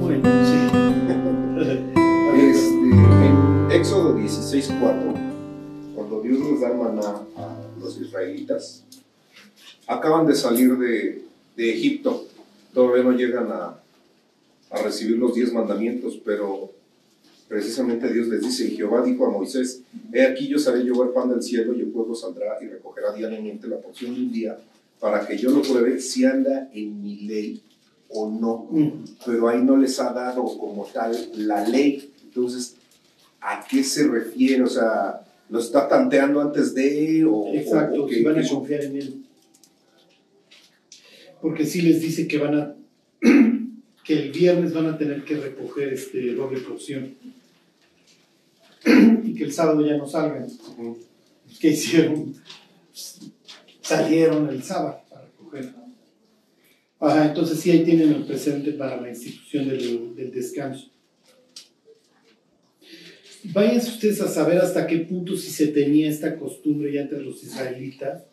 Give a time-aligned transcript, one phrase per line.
[0.00, 0.58] Bueno, sí.
[2.36, 2.90] Este,
[3.26, 8.84] en Éxodo 16:4, cuando Dios les da maná a los israelitas,
[9.86, 11.24] acaban de salir de,
[11.56, 12.26] de Egipto,
[12.72, 13.80] todavía no llegan a,
[14.70, 16.70] a recibir los diez mandamientos, pero
[17.48, 21.28] precisamente Dios les dice, y Jehová dijo a Moisés, he aquí yo sabré llevar pan
[21.30, 24.56] del cielo y el pueblo saldrá y recogerá diariamente la porción de un día
[25.00, 27.60] para que yo lo pruebe si anda en mi ley
[28.12, 29.04] o no Mm.
[29.24, 32.12] pero ahí no les ha dado como tal la ley.
[32.24, 32.76] Entonces,
[33.40, 34.62] ¿a qué se refiere?
[34.62, 38.96] O sea, ¿lo está tanteando antes de o, Exacto, o si van a confiar en
[38.96, 39.24] él.
[41.40, 42.74] Porque sí les dice que van a
[44.04, 47.14] que el viernes van a tener que recoger este doble porción
[49.24, 50.46] y que el sábado ya no salgan.
[51.60, 52.34] ¿Qué hicieron?
[53.80, 55.89] Salieron el sábado para recoger.
[57.00, 60.90] Ajá, entonces sí ahí tienen el presente para la institución del, descanso.
[63.42, 67.42] Váyanse ustedes a saber hasta qué punto si se tenía esta costumbre ya entre los
[67.42, 68.24] israelitas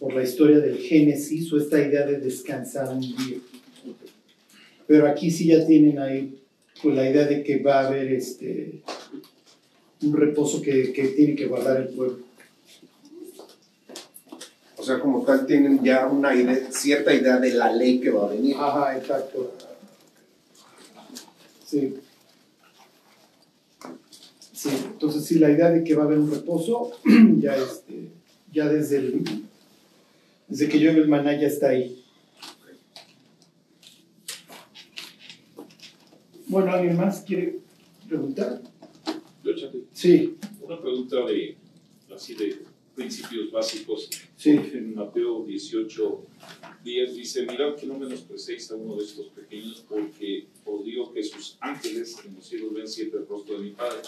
[0.00, 3.38] por la historia del Génesis o esta idea de descansar un día.
[4.88, 6.42] Pero aquí sí ya tienen ahí
[6.82, 8.82] pues, la idea de que va a haber este
[10.02, 12.23] un reposo que, que tiene que guardar el pueblo.
[14.84, 18.26] O sea, como tal, tienen ya una idea, cierta idea de la ley que va
[18.26, 18.54] a venir.
[18.54, 19.54] Ajá, exacto.
[21.64, 21.94] Sí.
[24.52, 26.92] Sí, entonces sí, la idea de que va a haber un reposo,
[27.38, 28.10] ya, este,
[28.52, 29.24] ya desde, el,
[30.48, 32.04] desde que llueve el maná ya está ahí.
[36.46, 37.60] Bueno, ¿alguien más quiere
[38.06, 38.60] preguntar?
[39.42, 41.56] Yo, Chate, Sí, una pregunta de,
[42.14, 42.58] así de
[42.94, 44.10] principios básicos.
[44.44, 44.50] Sí.
[44.74, 46.26] En Mateo 18,
[46.84, 51.22] 10 dice, mirad que no menosprecéis a uno de estos pequeños, porque os digo que
[51.22, 54.02] sus ángeles en los cielos ven siempre el rostro de mi Padre.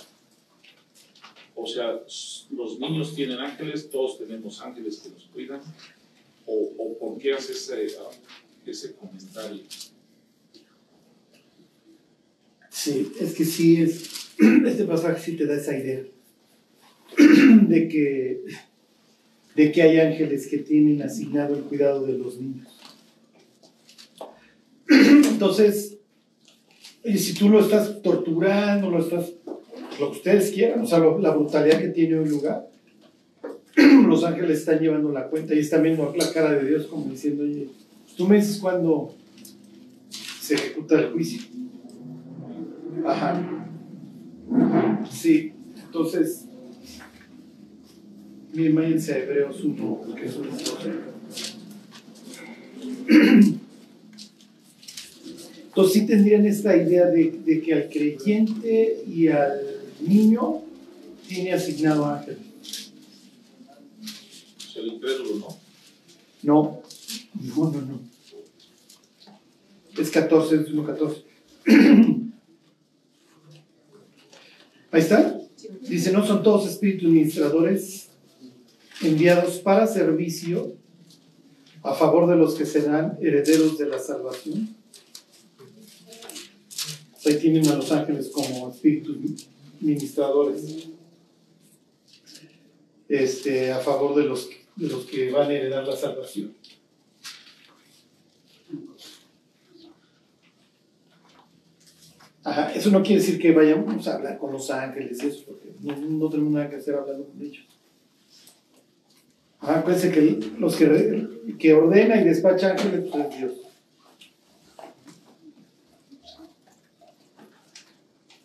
[1.55, 1.93] O sea,
[2.51, 5.63] los niños tienen ángeles, todos tenemos ángeles que nos cuidan.
[6.45, 8.11] ¿O, o por qué hace ese, ah,
[8.67, 9.63] ese comentario?
[12.69, 14.27] Sí, es que sí es.
[14.67, 16.05] Este pasaje sí te da esa idea
[17.17, 18.45] de que,
[19.57, 22.69] de que hay ángeles que tienen asignado el cuidado de los niños.
[24.89, 25.99] Entonces,
[27.03, 29.33] y si tú lo estás torturando, lo estás.
[29.99, 32.69] lo que ustedes quieran, o sea, la brutalidad que tiene hoy lugar,
[34.07, 37.45] los ángeles están llevando la cuenta y están viendo la cara de Dios como diciendo,
[37.45, 37.69] oye,
[38.15, 39.15] tú me dices cuando
[40.11, 41.41] se ejecuta el juicio.
[43.07, 43.63] Ajá.
[45.11, 45.53] Sí,
[45.83, 46.46] entonces,
[48.59, 50.55] a Hebreos 1, porque eso les
[55.67, 59.61] Entonces sí tendrían esta idea de, de que al creyente y al
[60.01, 60.63] niño
[61.29, 62.39] tiene asignado ángel.
[64.75, 65.59] El incrédulo, ¿no?
[66.43, 66.83] No,
[67.57, 68.01] no, no, no.
[69.99, 71.23] Es 14, es 1.14.
[74.93, 75.41] Ahí está.
[75.83, 78.06] Dice, no son todos espíritus ministradores
[79.03, 80.75] enviados para servicio
[81.83, 84.75] a favor de los que serán herederos de la salvación.
[87.25, 89.17] Ahí tienen a los ángeles como espíritus
[89.81, 90.89] ministradores
[93.09, 96.55] este, a favor de los, los que van a heredar la salvación.
[102.45, 105.97] Ajá, eso no quiere decir que vayamos a hablar con los ángeles eso, porque no,
[105.97, 107.66] no tenemos nada que hacer hablando con ellos.
[109.61, 113.53] Acuérdense que los que, que ordena y despacha ángeles pues, es Dios.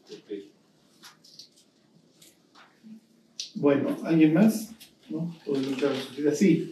[0.10, 0.32] Ok.
[3.56, 4.72] Bueno, ¿alguien más?
[5.10, 5.36] ¿No?
[6.18, 6.34] Vida.
[6.34, 6.72] Sí.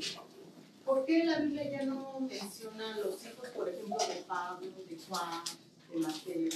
[0.85, 5.43] ¿Por qué la Biblia ya no menciona los hijos, por ejemplo, de Pablo, de Juan,
[5.91, 6.49] de Mateo?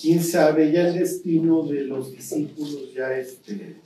[0.00, 3.80] Quién sabe, ya el destino de los discípulos ya este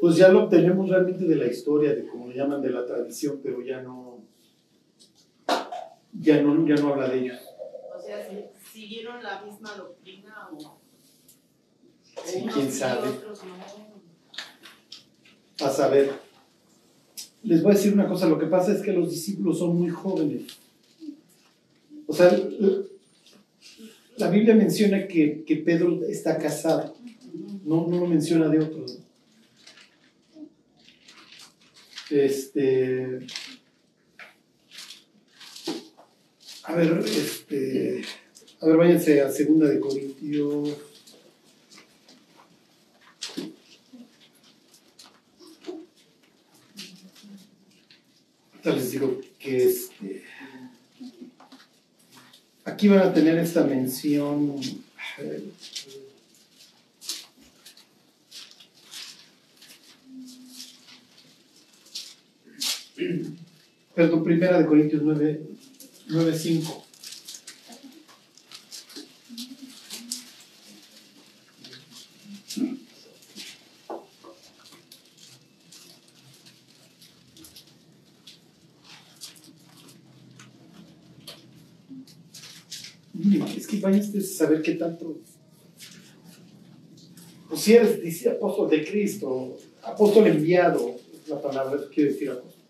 [0.00, 3.40] pues ya lo obtenemos realmente de la historia, de como lo llaman de la tradición,
[3.42, 4.24] pero ya no
[6.12, 7.38] ya no, ya no habla de ellos.
[7.94, 10.80] O sea, si siguieron la misma doctrina o,
[12.24, 13.08] Sí, quién sabe.
[15.62, 16.12] A saber,
[17.42, 19.90] les voy a decir una cosa, lo que pasa es que los discípulos son muy
[19.90, 20.58] jóvenes.
[22.10, 22.36] O sea,
[24.16, 26.96] la Biblia menciona que, que Pedro está casado,
[27.64, 28.98] no, no lo menciona de otros.
[32.10, 33.20] Este.
[36.64, 38.02] A ver, este.
[38.60, 40.76] A ver, váyanse a segunda de Corintios.
[48.52, 50.29] Ahorita les digo que este.
[52.64, 54.60] Aquí van a tener esta mención.
[55.18, 55.50] eh,
[63.94, 65.42] Perdón, primera de Corintios 9,
[66.08, 66.86] 9 5.
[83.84, 85.18] A saber qué tanto.
[87.48, 90.96] Pues si eres dice, apóstol de Cristo, apóstol enviado,
[91.28, 92.62] la palabra quiere decir apóstol.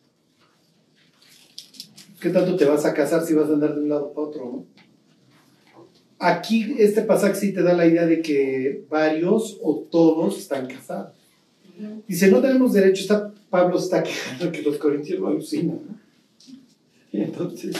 [2.20, 4.44] ¿Qué tanto te vas a casar si vas a andar de un lado para otro?
[4.44, 4.66] ¿no?
[6.18, 11.14] Aquí este pasaje sí te da la idea de que varios o todos están casados.
[12.06, 15.78] Dice, no tenemos derecho, está, Pablo está quejando que los corintios lo alucinan.
[15.86, 15.98] ¿no?
[17.10, 17.74] Y entonces,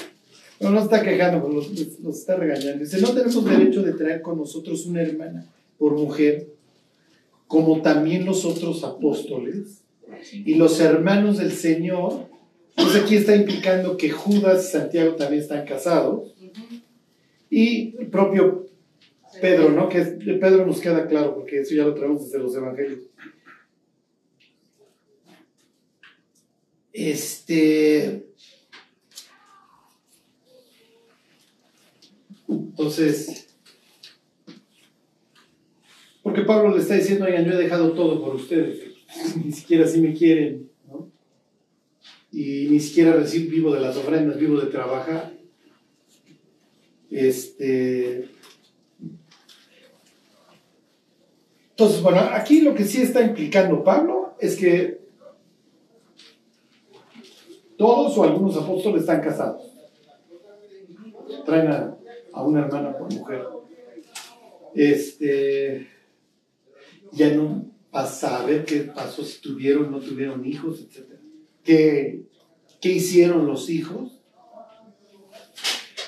[0.61, 1.71] no, no está quejando, los,
[2.01, 2.85] los está regañando.
[2.85, 5.47] Dice, no tenemos derecho de traer con nosotros una hermana
[5.79, 6.49] por mujer,
[7.47, 9.83] como también los otros apóstoles
[10.33, 12.29] y los hermanos del Señor.
[12.77, 16.35] Entonces aquí está implicando que Judas y Santiago también están casados.
[17.49, 18.67] Y el propio
[19.41, 19.89] Pedro, ¿no?
[19.89, 23.01] Que Pedro nos queda claro, porque eso ya lo traemos desde los evangelios.
[26.93, 28.30] Este.
[32.51, 33.49] Entonces.
[36.23, 38.81] Porque Pablo le está diciendo, oigan, yo he dejado todo por ustedes.
[39.45, 41.11] Ni siquiera así me quieren, ¿no?
[42.33, 45.33] Y ni siquiera recibo, vivo de las ofrendas, vivo de trabajar.
[47.11, 48.29] Este.
[51.71, 55.01] Entonces, bueno, aquí lo que sí está implicando Pablo es que
[57.77, 59.63] todos o algunos apóstoles están casados.
[61.47, 61.97] Traen a,
[62.33, 63.47] a una hermana por mujer.
[64.75, 65.89] Este.
[67.13, 71.07] Ya no pasa a ver qué pasó, si tuvieron no tuvieron hijos, etc.
[71.65, 72.23] ¿Qué,
[72.81, 74.21] ¿Qué hicieron los hijos?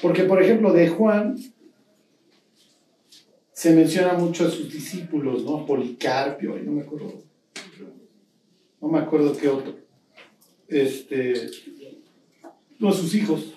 [0.00, 1.36] Porque, por ejemplo, de Juan
[3.52, 5.64] se menciona mucho a sus discípulos, ¿no?
[5.64, 7.22] Policarpio, y no me acuerdo.
[8.80, 9.76] No me acuerdo qué otro.
[10.66, 11.48] Este.
[12.80, 13.54] No, a sus hijos.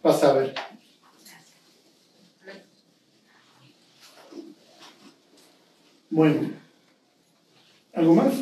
[0.00, 0.54] Pasa a ver.
[6.10, 6.50] Bueno.
[7.94, 8.34] ¿Algo más?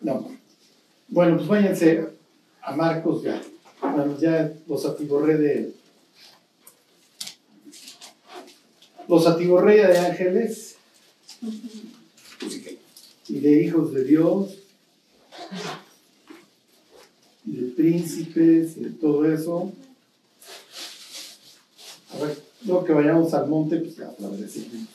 [0.00, 0.30] No.
[1.08, 2.08] Bueno, pues váyanse
[2.60, 3.42] a Marcos ya.
[3.80, 5.74] Bueno, ya los atiborré de.
[9.08, 10.76] Los atiborré de ángeles
[13.28, 14.58] y de hijos de Dios
[17.44, 19.72] y de príncipes y de todo eso.
[22.14, 24.91] A ver, luego que vayamos al monte, pues ya otra vez seguimos.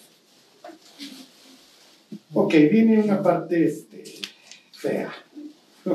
[2.33, 4.03] Ok, viene una parte este,
[4.73, 5.13] fea.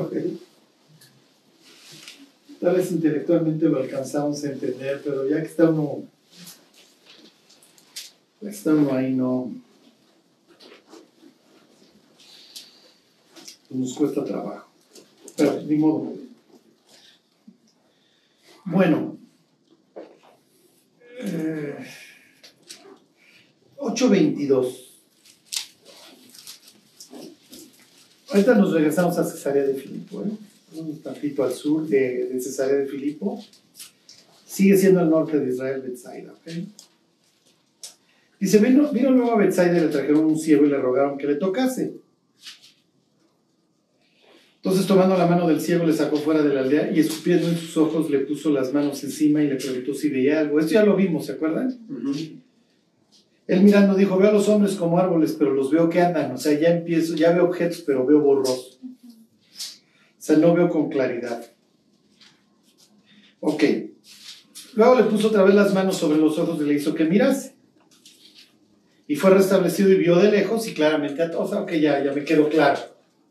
[2.59, 6.03] Tal vez intelectualmente lo alcanzamos a entender, pero ya que está uno,
[8.41, 9.53] está uno ahí, no.
[13.69, 14.69] Nos cuesta trabajo.
[15.35, 16.13] Pero ni modo.
[18.65, 19.17] Bueno.
[21.19, 21.85] Eh,
[23.77, 24.92] 8.22.
[28.33, 30.79] Ahorita nos regresamos a Cesarea de Filipo, ¿eh?
[30.79, 33.39] un tantito al sur de, Cesarea de Filipo.
[34.43, 36.33] Sigue siendo el norte de Israel, Bethsaida.
[38.39, 41.27] Dice, vino, vino luego a Bethsaida y le trajeron un ciego y le rogaron que
[41.27, 41.93] le tocase.
[44.55, 47.55] Entonces tomando la mano del ciego le sacó fuera de la aldea y escupiendo en
[47.55, 50.59] sus ojos le puso las manos encima y le preguntó si veía algo.
[50.59, 51.77] Esto ya lo vimos, ¿se acuerdan?
[53.47, 56.31] Él mirando dijo, veo a los hombres como árboles, pero los veo que andan.
[56.31, 58.79] O sea, ya empiezo, ya veo objetos, pero veo borroso.
[58.81, 61.45] O sea, no veo con claridad.
[63.41, 63.63] Ok.
[64.75, 67.55] Luego le puso otra vez las manos sobre los ojos y le hizo que mirase.
[69.07, 71.51] Y fue restablecido y vio de lejos y claramente a todos.
[71.51, 72.79] Ok, ya, ya me quedó claro.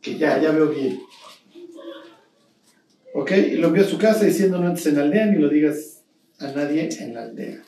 [0.03, 1.01] Que ya, ya veo bien.
[3.15, 5.49] Ok, y lo envió a su casa diciendo no entres en la aldea ni lo
[5.49, 6.03] digas
[6.39, 7.63] a nadie en la aldea.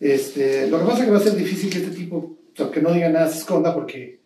[0.00, 2.92] Este, lo que pasa es que va a ser difícil que este tipo, aunque no
[2.92, 4.20] diga nada, se esconda porque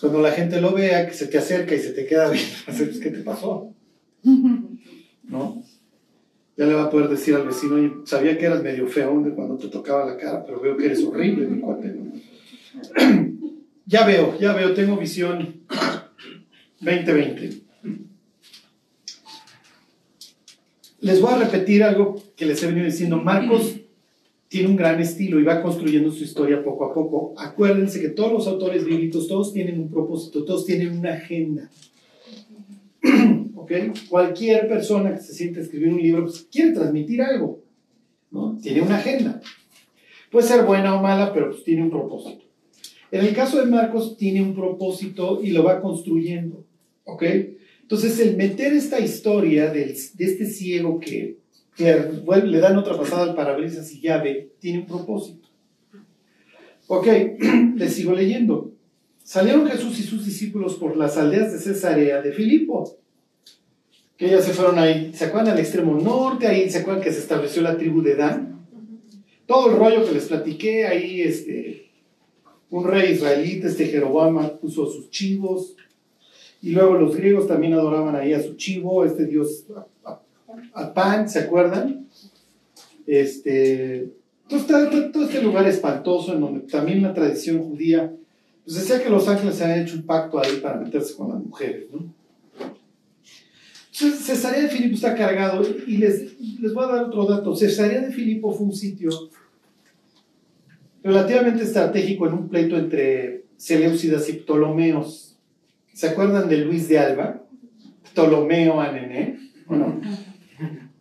[0.00, 2.98] Cuando la gente lo vea, que se te acerca y se te queda bien, pues,
[2.98, 3.74] ¿qué te pasó?
[5.24, 5.62] ¿No?
[6.56, 9.56] Ya le va a poder decir al vecino, oye, sabía que eras medio feo cuando
[9.56, 11.94] te tocaba la cara, pero veo que eres horrible, mi cuate.
[13.86, 15.62] ya veo, ya veo, tengo visión
[16.80, 17.62] 2020.
[21.00, 23.16] Les voy a repetir algo que les he venido diciendo.
[23.16, 23.79] Marcos
[24.50, 27.34] tiene un gran estilo y va construyendo su historia poco a poco.
[27.38, 31.70] Acuérdense que todos los autores bíblicos, todos tienen un propósito, todos tienen una agenda.
[33.54, 33.70] ¿Ok?
[34.08, 37.62] Cualquier persona que se siente a escribir un libro pues, quiere transmitir algo,
[38.32, 38.58] ¿no?
[38.60, 39.40] Tiene una agenda.
[40.32, 42.44] Puede ser buena o mala, pero pues, tiene un propósito.
[43.12, 46.64] En el caso de Marcos, tiene un propósito y lo va construyendo.
[47.04, 47.22] ¿Ok?
[47.82, 51.39] Entonces, el meter esta historia de este ciego que,
[51.78, 55.48] le dan otra pasada al parabrisas y ya ve, tiene un propósito.
[56.86, 57.06] Ok,
[57.76, 58.72] les sigo leyendo.
[59.22, 62.98] Salieron Jesús y sus discípulos por las aldeas de Cesarea de Filipo,
[64.16, 66.46] que ya se fueron ahí, ¿se acuerdan al extremo norte?
[66.46, 68.66] Ahí se acuerdan que se estableció la tribu de Dan.
[69.46, 71.90] Todo el rollo que les platiqué, ahí este,
[72.70, 75.76] un rey israelita, este Jeroboam, puso sus chivos,
[76.62, 79.64] y luego los griegos también adoraban ahí a su chivo, este dios
[80.74, 82.06] a, Pan, ¿se acuerdan?
[83.06, 84.10] Este,
[84.48, 88.12] todo, este lugar espantoso en donde también la tradición judía,
[88.64, 91.42] pues decía que los ángeles se habían hecho un pacto ahí para meterse con las
[91.42, 92.12] mujeres, ¿no?
[93.92, 97.54] Entonces, Cesarea de Filipo está cargado y les, les voy a dar otro dato.
[97.54, 99.10] Cesarea de Filipo fue un sitio
[101.02, 105.36] relativamente estratégico en un pleito entre Seleucidas y Ptolomeos.
[105.92, 107.42] ¿Se acuerdan de Luis de Alba?
[108.14, 109.38] Ptolomeo Anené.
[109.66, 110.00] Bueno,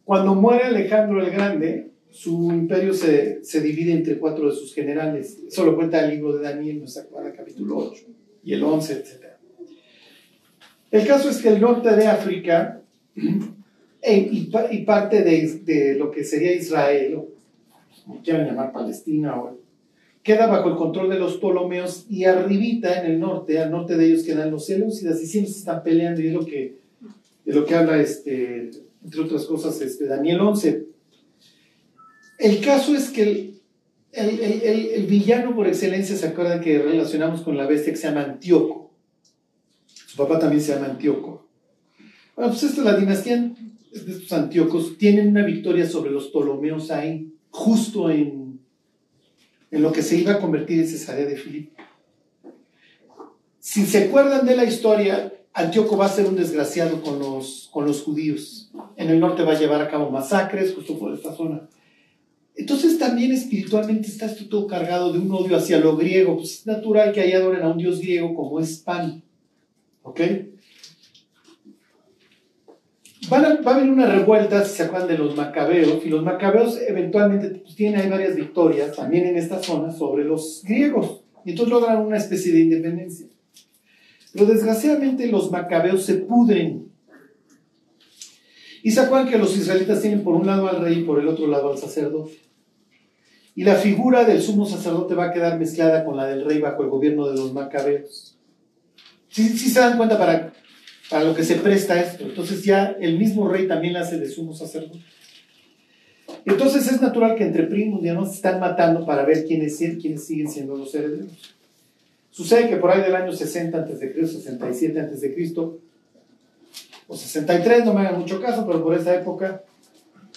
[0.09, 5.37] cuando muere Alejandro el Grande, su imperio se, se, divide entre cuatro de sus generales.
[5.47, 8.05] Eso lo cuenta el libro de Daniel, nos acuerda, capítulo 8
[8.43, 9.25] y el 11, etc.
[10.89, 12.81] El caso es que el norte de África
[14.01, 17.25] e, y, parte de, de, lo que sería Israel,
[18.03, 19.59] como quieran llamar Palestina o
[20.23, 24.07] queda bajo el control de los Ptolomeos y arribita en el norte, al norte de
[24.07, 26.77] ellos quedan los Seleucidas y siempre se están peleando y es lo que,
[27.45, 28.71] de lo que habla, este,
[29.03, 30.87] entre otras cosas, este, Daniel 11.
[32.37, 33.61] El caso es que el,
[34.11, 34.61] el,
[34.93, 38.93] el, villano por excelencia, ¿se acuerdan que relacionamos con la bestia que se llama Antíoco?
[39.87, 41.47] Su papá también se llama Antíoco.
[42.35, 47.33] Bueno, pues esta, la dinastía de estos Antíocos tienen una victoria sobre los Ptolomeos ahí,
[47.49, 48.39] justo en
[49.71, 51.81] en lo que se iba a convertir en Cesarea de Filipo.
[53.59, 57.85] Si se acuerdan de la historia, Antíoco va a ser un desgraciado con los, con
[57.85, 58.71] los judíos.
[58.95, 61.67] En el norte va a llevar a cabo masacres justo por esta zona.
[62.55, 66.37] Entonces también espiritualmente está esto todo cargado de un odio hacia lo griego.
[66.37, 69.23] Pues es natural que ahí adoren a un dios griego como es Pan.
[70.03, 70.21] ¿Ok?
[73.31, 77.49] Va a haber una revuelta, si se acuerdan de los macabeos, y los macabeos eventualmente
[77.49, 82.01] pues, tienen hay varias victorias también en esta zona sobre los griegos, y entonces logran
[82.01, 83.27] una especie de independencia.
[84.33, 86.88] Pero desgraciadamente los macabeos se pudren.
[88.83, 91.27] Y se acuerdan que los israelitas tienen por un lado al rey y por el
[91.27, 92.39] otro lado al sacerdote.
[93.55, 96.83] Y la figura del sumo sacerdote va a quedar mezclada con la del rey bajo
[96.83, 98.37] el gobierno de los macabeos.
[99.27, 100.53] Si se dan cuenta para
[101.09, 102.23] para lo que se presta esto.
[102.23, 104.99] Entonces ya el mismo rey también hace de sumo sacerdote.
[106.45, 110.25] Entonces es natural que entre primos ya no se están matando para ver quiénes, quiénes
[110.25, 111.55] siguen siendo los herederos.
[112.29, 115.35] Sucede que por ahí del año 60 a.C., 67 a.C.,
[117.09, 119.63] o 63, no me hagan mucho caso, pero por esa época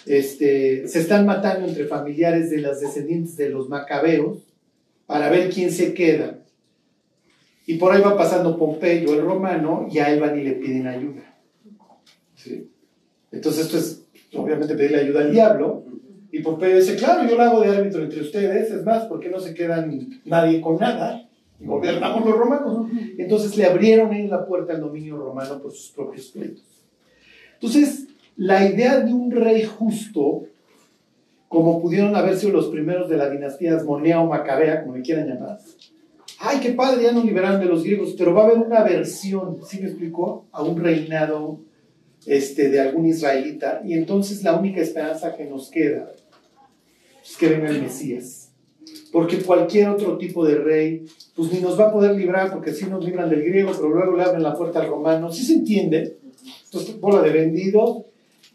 [0.06, 4.38] este, se están matando entre familiares de las descendientes de los macabeos
[5.06, 6.42] para ver quién se queda
[7.66, 10.86] y por ahí va pasando Pompeyo, el romano, y a él van y le piden
[10.86, 11.22] ayuda.
[13.30, 15.84] Entonces esto es, obviamente, pedirle ayuda al diablo.
[16.32, 19.28] Y Pompeyo dice, claro, yo lo hago de árbitro entre ustedes, es más, ¿por qué
[19.28, 21.28] no se quedan nadie con nada?
[21.62, 22.88] Y gobernamos los romanos.
[23.16, 26.64] Entonces le abrieron ahí la puerta al dominio romano por sus propios pleitos.
[27.54, 30.44] Entonces, la idea de un rey justo,
[31.48, 35.28] como pudieron haber sido los primeros de la dinastía Asmonea o Macabea, como le quieran
[35.28, 35.58] llamar,
[36.40, 39.58] ay, qué padre, ya nos liberaron de los griegos, pero va a haber una versión,
[39.64, 40.46] ¿sí me explicó?
[40.50, 41.60] A un reinado
[42.26, 43.82] este, de algún israelita.
[43.84, 46.10] Y entonces la única esperanza que nos queda
[47.22, 48.41] es que venga el Mesías.
[49.12, 51.04] Porque cualquier otro tipo de rey,
[51.36, 54.16] pues ni nos va a poder librar, porque sí nos libran del griego, pero luego
[54.16, 55.30] le abren la puerta al romano.
[55.30, 56.16] ¿Sí se entiende?
[56.64, 58.06] Entonces, bola de vendido.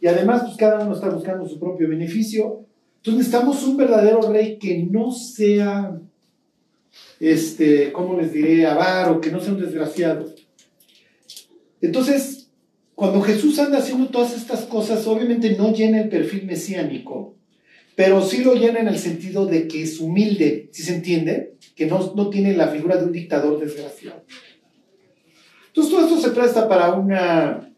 [0.02, 2.66] Y además, pues cada uno está buscando su propio beneficio.
[2.98, 5.98] Entonces necesitamos un verdadero rey que no sea
[7.20, 8.66] este, ¿cómo les diré?
[8.66, 10.34] Avaro, que no sea un desgraciado.
[11.82, 12.50] Entonces,
[12.96, 17.36] cuando Jesús anda haciendo todas estas cosas, obviamente no llena el perfil mesiánico,
[17.98, 21.56] pero sí lo llena en el sentido de que es humilde, ¿sí se entiende?
[21.76, 24.24] Que no, no tiene la figura de un dictador desgraciado.
[25.66, 27.74] Entonces todo esto se presta para una,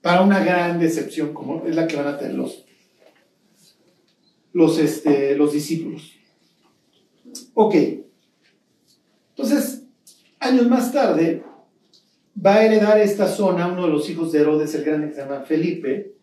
[0.00, 2.64] para una gran decepción, como es la que van a tener los,
[4.54, 6.14] los, este, los discípulos.
[7.52, 7.74] Ok.
[9.36, 9.82] Entonces,
[10.40, 11.42] años más tarde,
[12.34, 15.20] va a heredar esta zona uno de los hijos de Herodes el Grande que se
[15.20, 16.14] llama Felipe.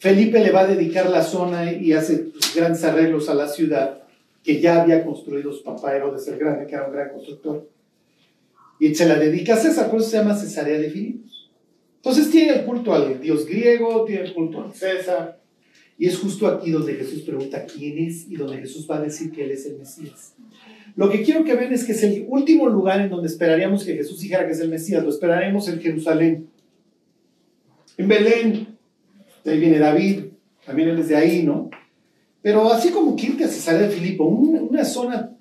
[0.00, 4.02] Felipe le va a dedicar la zona y hace grandes arreglos a la ciudad
[4.42, 7.68] que ya había construido su papá Herodes el Grande, que era un gran constructor.
[8.78, 11.50] Y se la dedica a César, por eso se llama Cesarea de Filipos.
[11.96, 15.38] Entonces tiene el culto al dios griego, tiene el culto al César.
[15.98, 19.30] Y es justo aquí donde Jesús pregunta quién es y donde Jesús va a decir
[19.30, 20.32] que él es el Mesías.
[20.96, 23.96] Lo que quiero que vean es que es el último lugar en donde esperaríamos que
[23.96, 25.04] Jesús dijera que es el Mesías.
[25.04, 26.48] Lo esperaremos en Jerusalén.
[27.98, 28.69] En Belén.
[29.44, 30.24] De ahí viene David.
[30.64, 31.70] También él es de ahí, ¿no?
[32.42, 35.36] Pero así como Kirke se sale de Filipo, una, zona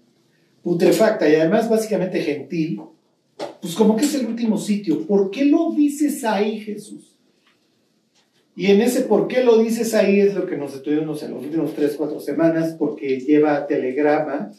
[0.63, 2.81] putrefacta y además básicamente gentil,
[3.61, 5.05] pues como que es el último sitio.
[5.05, 7.15] ¿Por qué lo dices ahí, Jesús?
[8.55, 11.43] Y en ese por qué lo dices ahí es lo que nos estuvimos en los
[11.45, 14.51] últimos tres, cuatro semanas, porque lleva telegrama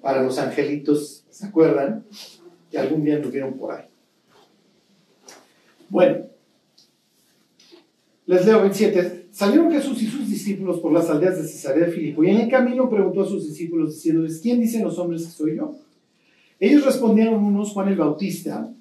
[0.00, 2.04] para los angelitos, ¿se acuerdan?
[2.70, 3.84] Que algún día vieron por ahí.
[5.90, 6.26] Bueno,
[8.26, 9.28] les leo 27.
[9.30, 12.50] Salieron Jesús y sus discípulos por las aldeas de Cesarea de Filipo y en el
[12.50, 15.76] camino preguntó a sus discípulos diciéndoles, ¿quién dicen los hombres que soy yo?
[16.58, 18.72] Ellos respondieron unos, Juan el Bautista,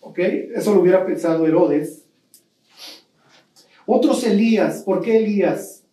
[0.00, 0.18] ¿ok?
[0.18, 2.04] Eso lo hubiera pensado Herodes.
[3.86, 5.84] Otros Elías, ¿por qué Elías?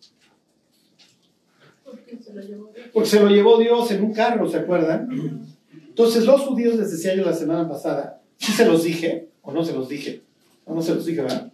[2.92, 5.46] Porque se lo llevó Dios en un carro, ¿se acuerdan?
[5.72, 9.64] Entonces los judíos les decía yo la semana pasada, ¿sí se los dije o no
[9.64, 10.22] se los dije?
[10.64, 11.49] O no se los dije, ¿verdad?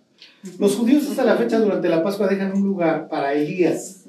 [0.59, 4.05] Los judíos hasta la fecha durante la Pascua dejan un lugar para Elías.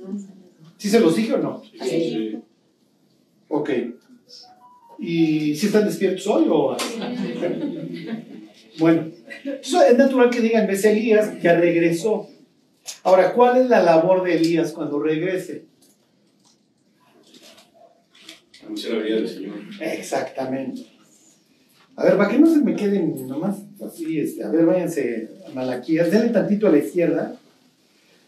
[0.78, 1.62] ¿Sí se los dije o no?
[1.82, 2.40] Sí.
[3.50, 3.70] Ok.
[5.00, 6.76] ¿Y si están despiertos hoy o...?
[8.80, 9.08] Bueno,
[9.62, 12.30] eso es natural que digan, ves Elías, ya regresó.
[13.04, 15.66] Ahora, ¿cuál es la labor de Elías cuando regrese?
[18.64, 19.56] Anunciar la vida del Señor.
[19.82, 20.97] Exactamente.
[21.98, 25.50] A ver, para que no se me queden nomás así, este, a ver, váyanse a
[25.50, 27.36] Malaquías, denle tantito a la izquierda.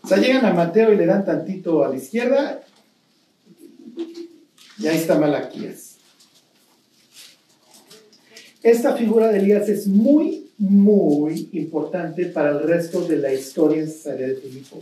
[0.04, 2.64] O sea, llegan a Mateo y le dan tantito a la izquierda.
[4.80, 5.98] Y ahí está Malaquías.
[8.64, 13.88] Esta figura de Elías es muy, muy importante para el resto de la historia en
[13.88, 14.80] Cesarea de Filipo.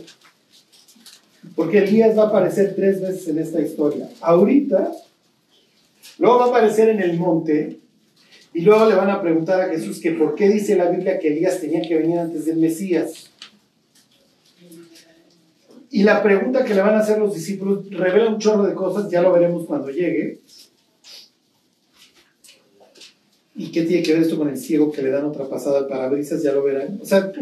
[1.54, 4.08] Porque Elías va a aparecer tres veces en esta historia.
[4.22, 4.92] Ahorita,
[6.18, 7.80] luego va a aparecer en el monte,
[8.54, 11.28] y luego le van a preguntar a Jesús que por qué dice la Biblia que
[11.28, 13.30] Elías tenía que venir antes del Mesías.
[15.90, 19.10] Y la pregunta que le van a hacer los discípulos revela un chorro de cosas,
[19.10, 20.40] ya lo veremos cuando llegue.
[23.54, 25.88] ¿Y qué tiene que ver esto con el ciego que le dan otra pasada al
[25.88, 26.42] parabrisas?
[26.42, 26.98] Ya lo verán.
[27.02, 27.32] O sea,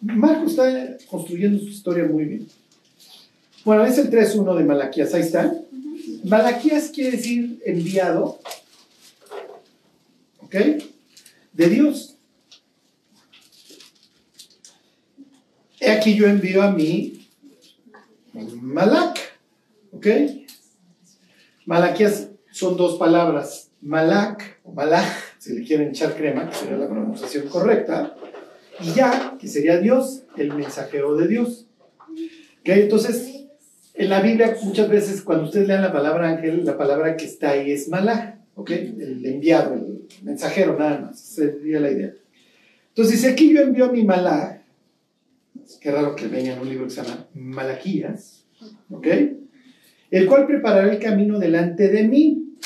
[0.00, 2.48] Marco está construyendo su historia muy bien.
[3.64, 5.54] Bueno, es el 3.1 de Malaquías, ahí está.
[6.24, 8.40] Malaquías quiere decir enviado,
[10.52, 10.82] ¿ok?
[11.52, 12.18] De Dios.
[15.80, 17.28] He aquí yo envío a mí
[18.60, 19.18] Malak,
[19.92, 20.06] ¿ok?
[21.66, 25.06] Malaquías son dos palabras, Malak o Malach,
[25.38, 28.14] si le quieren echar crema, que sería la pronunciación correcta,
[28.80, 31.66] y ya, que sería Dios, el mensajero de Dios.
[32.60, 32.68] ¿Ok?
[32.68, 33.46] Entonces,
[33.94, 37.50] en la Biblia muchas veces cuando ustedes lean la palabra ángel, la palabra que está
[37.50, 38.70] ahí es Malach, ¿ok?
[38.70, 39.91] El enviado, el
[40.22, 42.14] mensajero, nada más, sería la idea.
[42.88, 44.60] Entonces dice, aquí yo envío a mi Malach,
[45.80, 48.44] qué raro que venga en un libro que se llama Malaquías,
[48.90, 49.06] ¿ok?
[50.10, 52.56] El cual preparará el camino delante de mí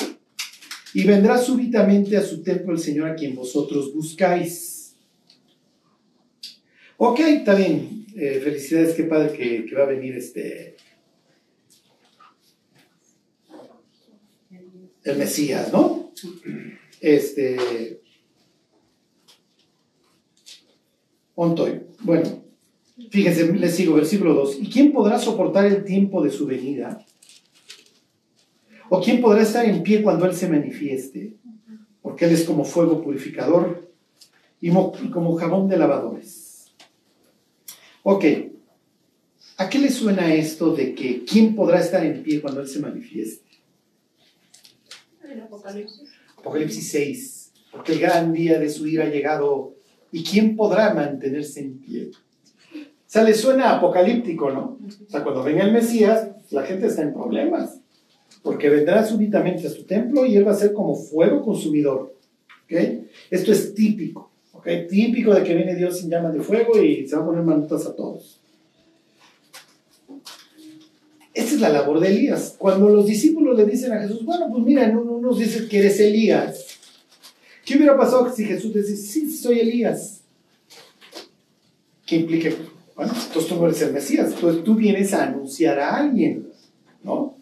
[0.93, 4.95] y vendrá súbitamente a su templo el Señor a quien vosotros buscáis.
[6.97, 8.05] Ok, está bien.
[8.15, 10.75] Eh, felicidades, qué padre que, que va a venir este.
[15.03, 16.11] El Mesías, ¿no?
[17.01, 18.01] Este.
[21.35, 21.83] Ontoy.
[22.01, 22.43] Bueno,
[23.11, 24.57] fíjense, les sigo, versículo 2.
[24.61, 27.05] ¿Y quién podrá soportar el tiempo de su venida?
[28.89, 31.37] ¿O quién podrá estar en pie cuando Él se manifieste?
[32.01, 33.91] Porque Él es como fuego purificador
[34.59, 36.71] y como jabón de lavadores.
[38.01, 38.23] Ok,
[39.57, 42.79] ¿a qué le suena esto de que quién podrá estar en pie cuando Él se
[42.79, 43.45] manifieste?
[45.29, 46.16] El Apocalipsis.
[46.47, 49.75] Apocalipsis 6, porque el gran día de su ira ha llegado
[50.13, 52.11] y quién podrá mantenerse en pie.
[52.73, 54.79] O sea, le suena apocalíptico, ¿no?
[54.85, 57.81] O sea, cuando venga el Mesías, la gente está en problemas,
[58.43, 62.15] porque vendrá súbitamente a su templo y él va a ser como fuego consumidor.
[62.63, 62.77] ¿ok?
[63.29, 64.67] Esto es típico, ¿ok?
[64.89, 67.85] Típico de que viene Dios sin llamas de fuego y se va a poner manitas
[67.85, 68.39] a todos.
[71.37, 72.55] Esa es la labor de Elías.
[72.57, 75.99] Cuando los discípulos le dicen a Jesús, bueno, pues mira, uno nos dice que eres
[75.99, 76.65] Elías.
[77.63, 80.21] ¿Qué hubiera pasado si Jesús dice, sí, soy Elías?
[82.07, 82.49] ¿Qué implica?
[82.95, 86.47] Bueno, entonces tú no eres el Mesías, entonces tú vienes a anunciar a alguien,
[87.03, 87.35] ¿no?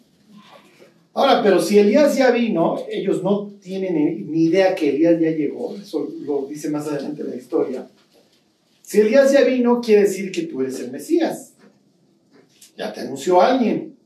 [1.14, 5.74] Ahora, pero si Elías ya vino, ellos no tienen ni idea que Elías ya llegó,
[5.74, 7.88] eso lo dice más adelante la historia.
[8.82, 11.54] Si Elías ya vino, quiere decir que tú eres el Mesías.
[12.76, 13.96] Ya te anunció alguien.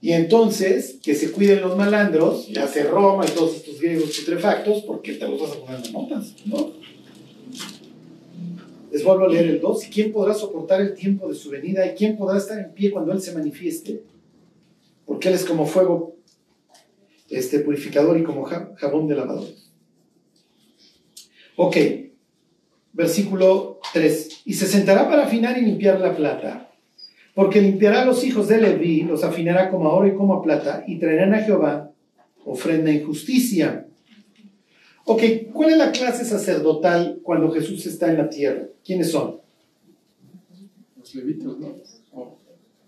[0.00, 4.82] Y entonces, que se cuiden los malandros, ya se Roma y todos estos griegos putrefactos,
[4.82, 6.72] porque te los vas a poner en notas, ¿no?
[8.92, 9.86] Les vuelvo a leer el 2.
[9.86, 11.84] ¿Y quién podrá soportar el tiempo de su venida?
[11.86, 14.02] ¿Y quién podrá estar en pie cuando Él se manifieste?
[15.04, 16.16] Porque Él es como fuego
[17.28, 19.48] este, purificador y como jabón de lavador.
[21.56, 21.76] Ok,
[22.92, 24.42] versículo 3.
[24.44, 26.68] Y se sentará para afinar y limpiar la plata
[27.38, 30.42] porque limpiará a los hijos de Leví, los afinará como a oro y como a
[30.42, 31.92] plata, y traerán a Jehová
[32.44, 33.86] ofrenda en justicia.
[35.04, 35.22] Ok,
[35.52, 38.66] ¿cuál es la clase sacerdotal cuando Jesús está en la tierra?
[38.84, 39.36] ¿Quiénes son?
[40.96, 41.76] Los levitas, ¿no?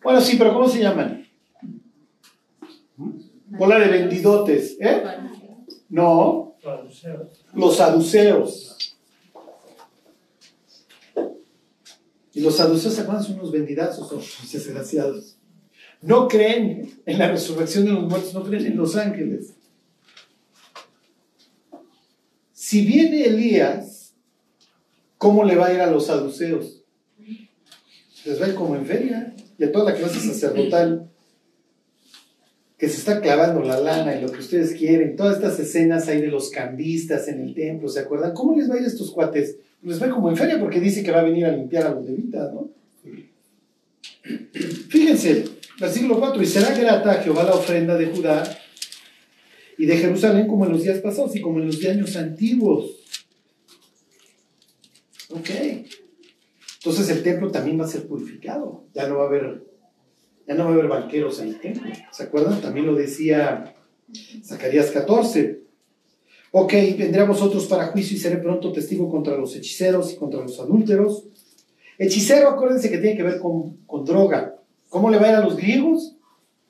[0.03, 1.25] Bueno, sí, pero ¿cómo se llaman?
[3.47, 5.05] Bola de vendidotes, ¿eh?
[5.91, 6.57] No.
[7.55, 8.90] Los saduceos.
[12.33, 13.25] Y los saduceos, ¿se acuerdan?
[13.25, 15.37] Son unos vendidazos, los desgraciados.
[16.03, 19.55] No creen en la resurrección de los muertos, no creen en los ángeles.
[22.53, 24.15] Si viene Elías,
[25.19, 26.83] ¿cómo le va a ir a los saduceos?
[28.25, 31.11] Les va a ir como en feria y a toda la clase sacerdotal
[32.79, 35.17] que se está clavando la lana y lo que ustedes quieren.
[35.17, 38.33] Todas estas escenas ahí de los cambistas en el templo, ¿se acuerdan?
[38.33, 39.57] ¿Cómo les va a ir a estos cuates?
[39.83, 42.05] Les ve como en feria porque dice que va a venir a limpiar a los
[42.05, 42.71] levitas, ¿no?
[44.89, 45.45] Fíjense,
[45.79, 48.43] versículo 4, y será grata a Jehová la ofrenda de Judá
[49.79, 52.97] y de Jerusalén como en los días pasados y como en los años antiguos.
[55.31, 55.51] Ok.
[56.83, 58.85] Entonces el templo también va a ser purificado.
[58.95, 59.65] Ya no va a haber,
[60.47, 61.91] ya no va a haber banqueros en el templo.
[62.11, 62.61] ¿Se acuerdan?
[62.61, 63.75] También lo decía
[64.45, 65.60] Zacarías 14.
[66.53, 70.41] Ok, vendré a vosotros para juicio y seré pronto testigo contra los hechiceros y contra
[70.41, 71.25] los adúlteros.
[71.97, 74.57] Hechicero, acuérdense que tiene que ver con, droga.
[74.89, 76.17] ¿Cómo le va a ir a los griegos?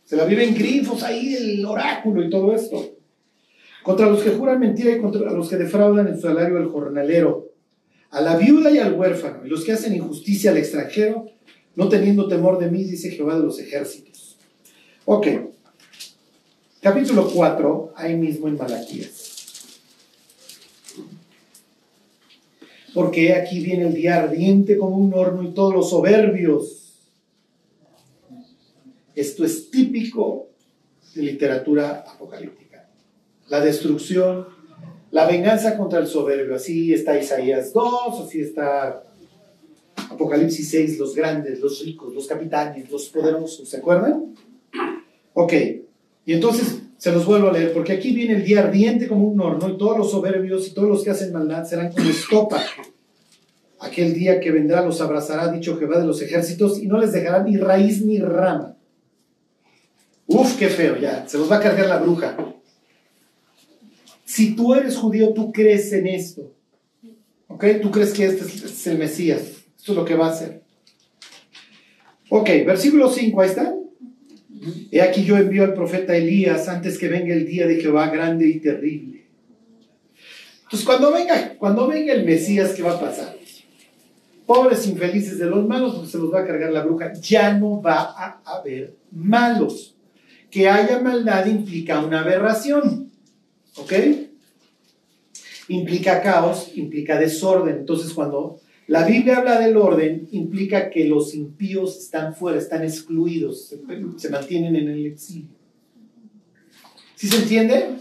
[0.05, 2.97] Se la viven grifos ahí, el oráculo y todo esto.
[3.83, 7.49] Contra los que juran mentira y contra los que defraudan el salario del jornalero.
[8.11, 11.27] A la viuda y al huérfano, y los que hacen injusticia al extranjero,
[11.77, 14.37] no teniendo temor de mí, dice Jehová de los ejércitos.
[15.07, 15.29] Ok.
[16.83, 19.20] Capítulo 4, ahí mismo en Malaquías.
[22.95, 27.11] Porque aquí viene el día ardiente como un horno y todos los soberbios.
[29.15, 30.49] Esto es típico
[31.15, 32.89] de literatura apocalíptica.
[33.49, 34.47] La destrucción,
[35.11, 36.55] la venganza contra el soberbio.
[36.55, 39.05] Así está Isaías 2, así está
[40.11, 43.69] Apocalipsis 6, los grandes, los ricos, los capitanes, los poderosos.
[43.69, 44.35] ¿Se acuerdan?
[45.35, 45.53] Ok,
[46.27, 49.41] y entonces se los vuelvo a leer, porque aquí viene el día ardiente como un
[49.41, 52.63] horno y todos los soberbios y todos los que hacen maldad serán como estopa.
[53.79, 57.43] Aquel día que vendrá los abrazará, dicho Jehová de los ejércitos, y no les dejará
[57.43, 58.77] ni raíz ni rama.
[60.27, 62.37] Uf, qué feo, ya, se los va a cargar la bruja.
[64.27, 66.53] Si tú eres judío, tú crees en esto.
[67.49, 67.65] ¿Ok?
[67.81, 69.41] Tú crees que este es el Mesías.
[69.79, 70.63] Esto es lo que va a hacer.
[72.29, 73.75] Ok, versículo 5, ahí está.
[74.91, 78.47] He aquí yo envío al profeta Elías antes que venga el día de Jehová grande
[78.47, 79.25] y terrible.
[80.65, 83.37] Entonces, cuando venga, cuando venga el Mesías, ¿qué va a pasar?
[84.47, 87.13] Pobres infelices de los malos, pues se los va a cargar la bruja.
[87.15, 89.97] Ya no va a haber malos.
[90.51, 93.11] Que haya maldad implica una aberración.
[93.77, 93.93] ¿Ok?
[95.69, 97.79] Implica caos, implica desorden.
[97.79, 98.61] Entonces, cuando
[98.91, 103.69] la Biblia habla del orden, implica que los impíos están fuera, están excluidos,
[104.17, 105.55] se, mantienen en el exilio.
[107.15, 107.99] ¿Sí se entiende?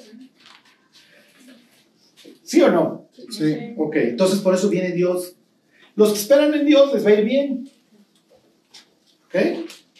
[2.41, 3.08] ¿Sí o no?
[3.30, 3.75] Sí.
[3.78, 5.36] Ok, entonces por eso viene Dios.
[5.95, 7.69] Los que esperan en Dios les va a ir bien.
[9.28, 9.36] ¿Ok?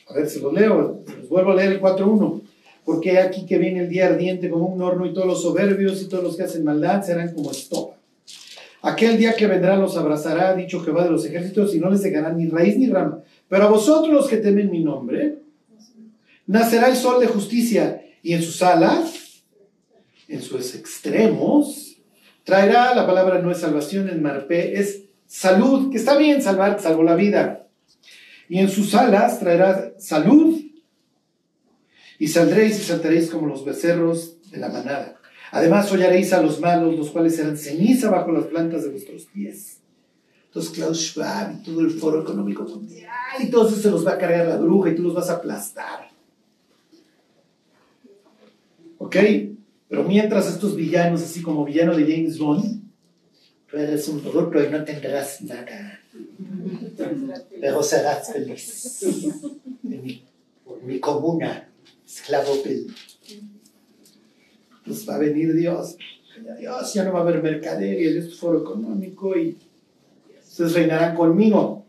[0.08, 2.42] A ver si lo leo, les vuelvo a leer el 4.1.
[2.84, 6.10] porque aquí que viene el día ardiente como un horno y todos los soberbios y
[6.10, 7.99] todos los que hacen maldad serán como estopa.
[8.82, 12.32] Aquel día que vendrá los abrazará, dicho Jehová de los ejércitos, y no les dejará
[12.32, 13.24] ni raíz ni rama.
[13.50, 15.40] Pero a vosotros los que temen mi nombre,
[16.48, 19.44] nacerá el sol de justicia, y en sus alas,
[20.28, 21.98] en sus extremos,
[22.44, 27.04] traerá, la palabra no es salvación en marpé, es salud, que está bien salvar, salvo
[27.04, 27.68] la vida.
[28.48, 30.58] Y en sus alas traerá salud,
[32.18, 35.19] y saldréis y saltaréis como los becerros de la manada.
[35.52, 39.80] Además hollaréis a los malos, los cuales serán ceniza bajo las plantas de vuestros pies.
[40.46, 43.10] Entonces Klaus Schwab y todo el Foro Económico Mundial
[43.40, 46.10] y todo se los va a cargar la bruja y tú los vas a aplastar.
[48.98, 49.16] ¿Ok?
[49.88, 52.82] Pero mientras estos villanos, así como villano de James Bond,
[53.70, 56.00] tú eres un bruto y no tendrás nada.
[57.60, 59.04] Pero serás feliz.
[59.84, 60.04] En
[60.86, 61.70] mi, comuna,
[62.06, 62.88] esclavo pel.
[64.90, 65.98] Pues va a venir Dios.
[66.60, 69.56] Dios, ya no va a haber mercadería, Dios es foro económico y
[70.42, 71.86] ustedes reinarán conmigo.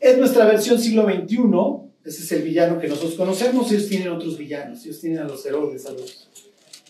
[0.00, 1.38] Es nuestra versión siglo XXI,
[2.04, 5.46] ese es el villano que nosotros conocemos, ellos tienen otros villanos, ellos tienen a los
[5.46, 6.28] Herodes, a los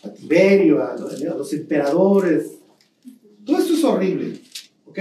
[0.01, 2.53] a Tiberio, a los, a los emperadores.
[3.45, 4.39] Todo esto es horrible,
[4.87, 4.99] ¿ok?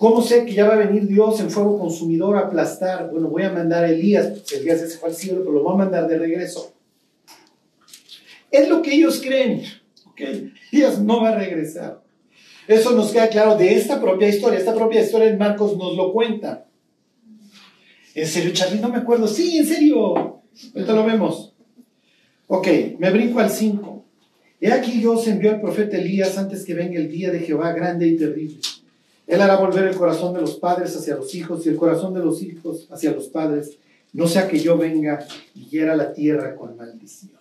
[0.00, 3.10] ¿Cómo sé que ya va a venir Dios en fuego consumidor a aplastar?
[3.10, 6.08] Bueno, voy a mandar a Elías, Elías ese fue cielo, pero lo voy a mandar
[6.08, 6.72] de regreso.
[8.50, 9.62] Es lo que ellos creen.
[10.72, 12.02] Elías no va a regresar.
[12.66, 14.58] Eso nos queda claro de esta propia historia.
[14.58, 16.66] Esta propia historia en Marcos nos lo cuenta.
[18.14, 18.80] ¿En serio, Charlie?
[18.80, 19.28] No me acuerdo.
[19.28, 20.40] Sí, en serio.
[20.74, 21.52] Ahorita lo vemos.
[22.46, 24.02] Ok, me brinco al 5.
[24.62, 28.08] He aquí Dios envió al profeta Elías antes que venga el día de Jehová grande
[28.08, 28.60] y terrible.
[29.30, 32.18] Él hará volver el corazón de los padres hacia los hijos y el corazón de
[32.18, 33.78] los hijos hacia los padres,
[34.12, 37.38] no sea que yo venga y hiera la tierra con maldición.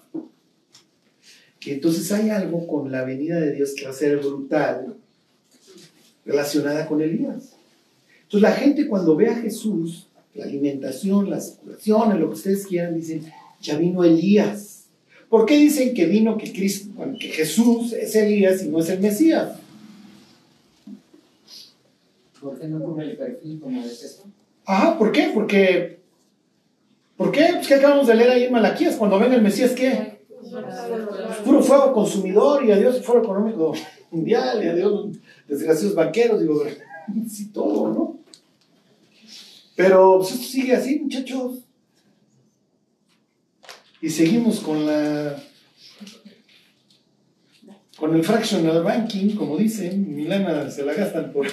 [1.60, 4.98] Que entonces hay algo con la venida de Dios que va a ser brutal
[6.26, 7.54] relacionada con Elías.
[8.22, 12.94] Entonces la gente cuando ve a Jesús, la alimentación, las curaciones, lo que ustedes quieran,
[12.94, 13.24] dicen,
[13.64, 14.86] ya vino Elías.
[15.28, 19.00] ¿Por qué dicen que vino que, Cristo, que Jesús es Elías y no es el
[19.00, 19.54] Mesías?
[22.42, 24.24] ¿Por qué no con el perfil como de eso?
[24.66, 25.32] Ah, ¿por qué?
[25.34, 26.00] Porque.
[27.18, 27.50] ¿Por qué?
[27.56, 30.20] Pues que acabamos de leer ahí en Malaquías, cuando venga el Mesías, ¿qué?
[31.44, 33.74] Puro fuego consumidor y adiós fuego económico
[34.10, 36.64] mundial y adiós desgraciados banqueros, digo,
[37.30, 38.20] sí, todo, ¿no?
[39.76, 41.60] Pero pues sigue así, muchachos.
[44.02, 45.42] Y seguimos con la.
[47.98, 51.48] con el fractional banking, como dicen, mi lana se la gastan por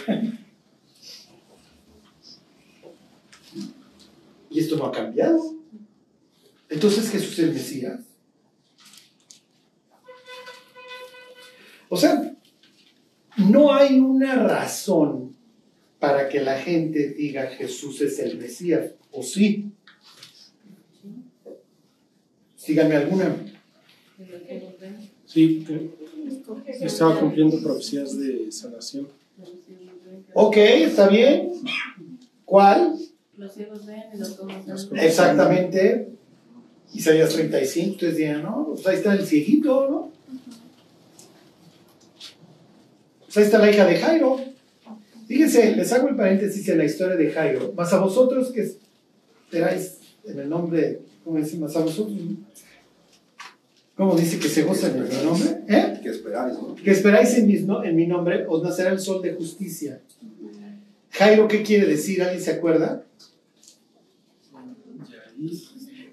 [4.56, 5.54] Y esto no ha cambiado.
[6.70, 8.00] Entonces Jesús es el Mesías.
[11.90, 12.34] O sea,
[13.36, 15.36] no hay una razón
[15.98, 19.72] para que la gente diga Jesús es el Mesías, ¿o sí?
[22.56, 23.36] Síganme alguna.
[25.26, 29.06] Sí, que estaba cumpliendo profecías de sanación.
[30.32, 31.52] Ok, está bien.
[32.46, 32.96] ¿Cuál?
[33.38, 35.00] Los ciegos ven y los ven.
[35.00, 36.08] Exactamente.
[36.94, 40.12] Isaías 35, ustedes dirán, no, pues ahí está el ciegito, ¿no?
[43.24, 44.40] Pues ahí está la hija de Jairo.
[45.26, 47.72] Fíjense, les hago el paréntesis en la historia de Jairo.
[47.76, 51.58] Más a vosotros que esperáis en el nombre, ¿cómo dice?
[51.58, 52.16] Más a vosotros.
[53.96, 55.48] ¿Cómo dice que se gozan en mi nombre?
[55.68, 56.00] ¿Eh?
[56.02, 56.74] Que esperáis, ¿no?
[56.76, 60.00] Que esperáis en mi, no- en mi nombre, os nacerá el sol de justicia.
[61.10, 62.22] Jairo, ¿qué quiere decir?
[62.22, 63.02] ¿Alguien se acuerda?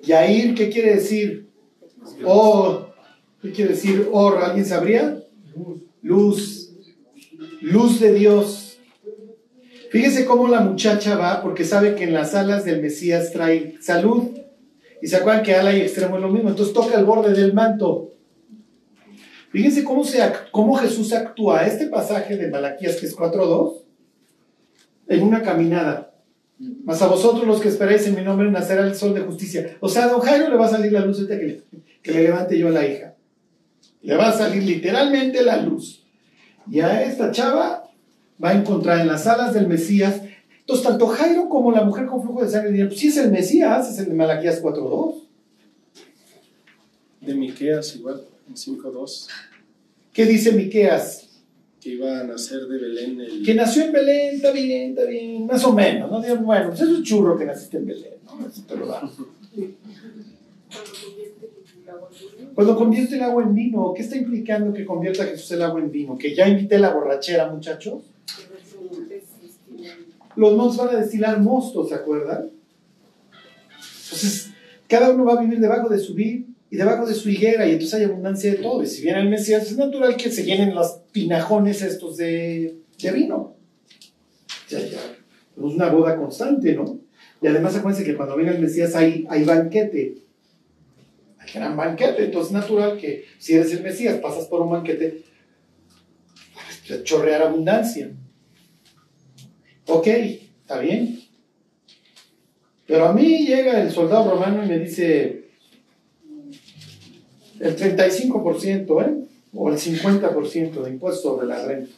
[0.01, 1.49] Yair, ¿qué quiere decir?
[2.25, 2.87] Oh,
[3.41, 4.09] ¿qué quiere decir?
[4.11, 5.23] Or, ¿alguien sabría?
[6.01, 6.73] Luz.
[7.61, 8.77] Luz de Dios.
[9.91, 14.29] Fíjese cómo la muchacha va, porque sabe que en las alas del Mesías trae salud.
[15.01, 16.49] Y se acuerdan que ala y extremo es lo mismo.
[16.49, 18.15] Entonces toca el borde del manto.
[19.51, 20.19] Fíjense cómo, se,
[20.51, 21.67] cómo Jesús actúa.
[21.67, 23.83] Este pasaje de Malaquías, que es 4.2,
[25.09, 26.12] en una caminada.
[26.83, 29.77] Mas a vosotros los que esperáis en mi nombre nacerá el sol de justicia.
[29.79, 31.61] O sea, a don Jairo le va a salir la luz que le,
[32.01, 33.15] que le levante yo a la hija.
[34.01, 36.03] Le va a salir literalmente la luz.
[36.69, 37.89] Y a esta chava
[38.43, 40.21] va a encontrar en las alas del Mesías.
[40.59, 43.31] Entonces, tanto Jairo como la mujer con flujo de sangre dirán, pues sí es el
[43.31, 45.23] Mesías, es el de Malaquías 4.2.
[47.21, 49.29] De Miqueas igual, en 5.2,
[50.11, 51.32] ¿Qué dice Miqueas?
[51.83, 53.43] Que iba a nacer de Belén el...
[53.43, 56.21] Que nació en Belén, está bien, está bien, más o menos, ¿no?
[56.37, 58.47] Bueno, pues es un churro que naciste en Belén, ¿no?
[58.47, 59.11] Eso te lo da.
[62.55, 65.91] Cuando convierte el agua en vino, ¿qué está implicando que convierta Jesús el agua en
[65.91, 66.17] vino?
[66.17, 68.03] ¿Que ya invité la borrachera, muchachos?
[70.35, 72.49] Los montes van a destilar mosto, ¿se acuerdan?
[74.03, 74.51] Entonces,
[74.87, 77.73] cada uno va a vivir debajo de su vid y debajo de su higuera, y
[77.73, 78.81] entonces hay abundancia de todo.
[78.81, 83.11] Y si viene el Mesías, es natural que se llenen los pinajones estos de, de
[83.11, 83.57] vino.
[84.67, 84.79] Ya.
[84.79, 84.95] Es
[85.55, 86.99] una boda constante, ¿no?
[87.43, 90.15] Y además acuérdense que cuando venga el Mesías hay, hay banquete.
[91.37, 92.25] Hay gran banquete.
[92.25, 95.21] Entonces es natural que si eres el Mesías, pasas por un banquete,
[97.03, 98.09] chorrear abundancia.
[99.85, 101.21] Ok, está bien.
[102.87, 105.42] Pero a mí llega el soldado romano y me dice
[107.63, 109.27] el 35%, ¿eh?
[109.55, 111.91] O el 50% de impuesto sobre la renta.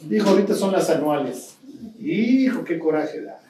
[0.00, 1.56] Dijo, ahorita son las anuales.
[2.00, 3.40] Hijo, qué coraje da.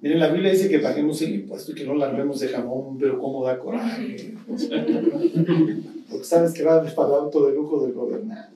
[0.00, 3.18] Miren, la Biblia dice que paguemos el impuesto y que no larguemos de jamón, pero
[3.18, 4.34] cómo da coraje.
[6.10, 8.54] Porque sabes que va a para el auto de lujo del gobernante.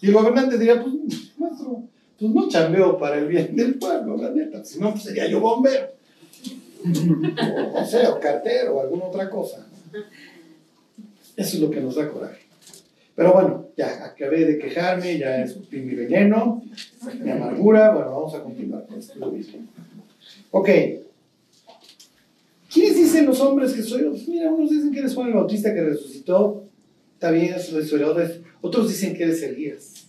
[0.00, 0.94] Y el gobernante diría, pues,
[1.38, 1.84] maestro,
[2.18, 4.62] pues no chambeo para el bien del pueblo, la neta.
[4.64, 5.88] Si no, pues sería yo bombero.
[6.84, 9.66] O, no sé, o cartero, o alguna otra cosa.
[11.36, 12.46] Eso es lo que nos da coraje.
[13.14, 16.62] Pero bueno, ya acabé de quejarme, ya escupí mi veneno,
[17.20, 17.92] mi amargura.
[17.92, 19.60] Bueno, vamos a continuar con esto mismo.
[20.50, 20.68] Ok.
[22.72, 24.02] ¿Quiénes dicen los hombres que soy?
[24.04, 26.64] Pues mira, unos dicen que eres Juan el Bautista que resucitó.
[27.14, 28.40] Está bien, es historiadores.
[28.60, 30.06] Otros dicen que eres Elías.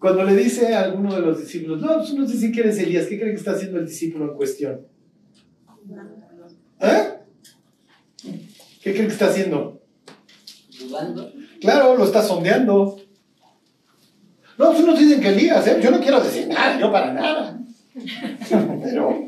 [0.00, 3.06] Cuando le dice a alguno de los discípulos, no, pues unos dicen que eres Elías,
[3.06, 4.80] ¿qué cree que está haciendo el discípulo en cuestión?
[6.80, 7.15] ¿Eh?
[8.86, 9.82] ¿Qué cree que está haciendo?
[10.78, 11.32] Dudando.
[11.60, 12.96] Claro, lo está sondeando.
[14.56, 15.80] No, pues unos dicen que Elías, ¿eh?
[15.82, 17.60] Yo no quiero decir nada, yo para nada.
[18.84, 19.18] Pero,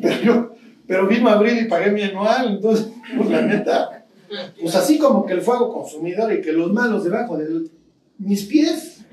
[0.00, 0.54] pero, yo,
[0.86, 4.06] pero vino a abril y pagué mi anual, entonces, pues la neta,
[4.58, 7.68] pues así como que el fuego consumidor y que los malos debajo de
[8.16, 9.04] mis pies,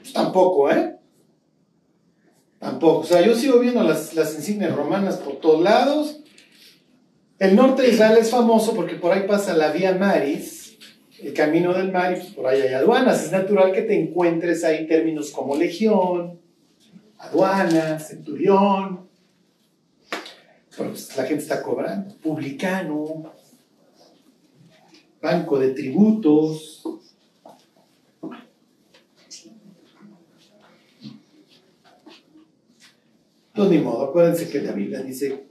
[0.00, 0.96] pues tampoco, ¿eh?
[2.58, 3.00] Tampoco.
[3.00, 6.22] O sea, yo sigo viendo las, las insignias romanas por todos lados.
[7.38, 10.78] El norte de Israel es famoso porque por ahí pasa la vía Maris,
[11.20, 13.24] el camino del mar, y pues por ahí hay aduanas.
[13.24, 16.40] Es natural que te encuentres ahí términos como legión,
[17.18, 19.06] aduanas, centurión.
[20.76, 22.14] Pero pues, la gente está cobrando.
[22.16, 23.32] Publicano,
[25.20, 26.82] banco de tributos.
[33.54, 35.45] Pues ni modo, acuérdense que la Biblia dice,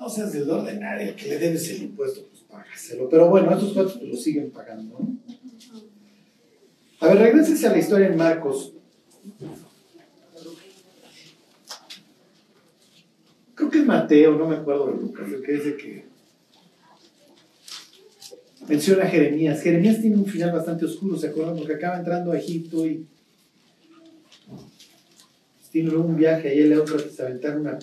[0.00, 3.06] no seas deudor de nadie, el que le debes el impuesto, pues págaselo.
[3.10, 4.98] Pero bueno, estos cuatro pues, lo siguen pagando.
[4.98, 5.18] ¿no?
[7.00, 8.72] A ver, regresense a la historia en Marcos.
[13.54, 16.06] Creo que es Mateo, no me acuerdo de Lucas, el que dice que
[18.66, 19.60] menciona a Jeremías.
[19.60, 21.58] Jeremías tiene un final bastante oscuro, ¿se acuerdan?
[21.58, 23.06] Porque acaba entrando a Egipto y
[25.70, 27.78] tiene luego un viaje ahí el otro que se aventar una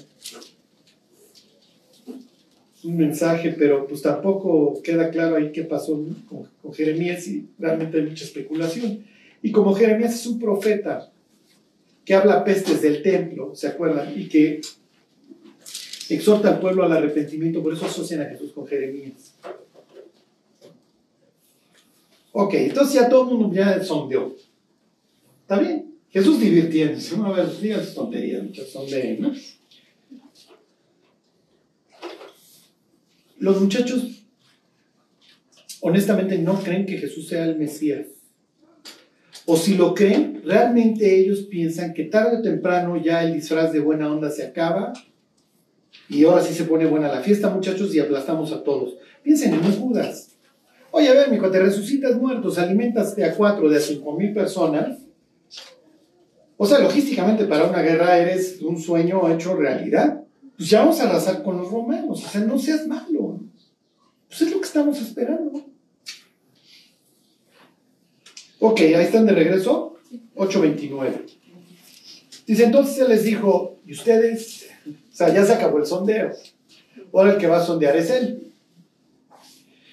[2.88, 8.04] un mensaje, pero pues tampoco queda claro ahí qué pasó con, Jeremías y realmente hay
[8.04, 9.06] mucha especulación.
[9.42, 11.12] Y como Jeremías es un profeta
[12.04, 14.14] que habla pestes del templo, ¿se acuerdan?
[14.20, 14.62] Y que
[16.10, 19.36] exhorta al pueblo al arrepentimiento, por eso asocian a Jesús con Jeremías.
[22.32, 24.36] Ok, entonces ya todo el mundo ya sondeó.
[25.42, 25.96] ¿Está bien?
[26.10, 27.18] Jesús divirtiéndose.
[27.18, 27.28] ¿no?
[27.28, 29.34] A ver, digan tonterías, muchachos, sondeen, ¿no?
[33.40, 34.26] Los muchachos
[35.82, 38.08] honestamente no creen que Jesús sea el Mesías.
[39.46, 43.80] O si lo creen, realmente ellos piensan que tarde o temprano ya el disfraz de
[43.80, 44.92] buena onda se acaba
[46.10, 48.98] y ahora sí se pone buena la fiesta, muchachos, y aplastamos a todos.
[49.24, 50.36] Piensen en un Judas.
[50.92, 54.34] Oye, a ver, mijo, te resucitas muertos, alimentas de a cuatro, de a cinco mil
[54.34, 54.98] personas.
[56.58, 60.24] O sea, logísticamente para una guerra eres un sueño hecho realidad
[60.58, 62.26] pues ya vamos a arrasar con los romanos.
[62.26, 63.40] O sea, no seas malo.
[64.28, 65.66] Pues es lo que estamos esperando.
[68.60, 69.98] Ok, ahí están de regreso.
[70.36, 71.26] 8.29.
[72.46, 74.68] Dice, entonces él les dijo, ¿y ustedes?
[74.88, 76.32] O sea, ya se acabó el sondeo.
[77.12, 78.54] Ahora el que va a sondear es él.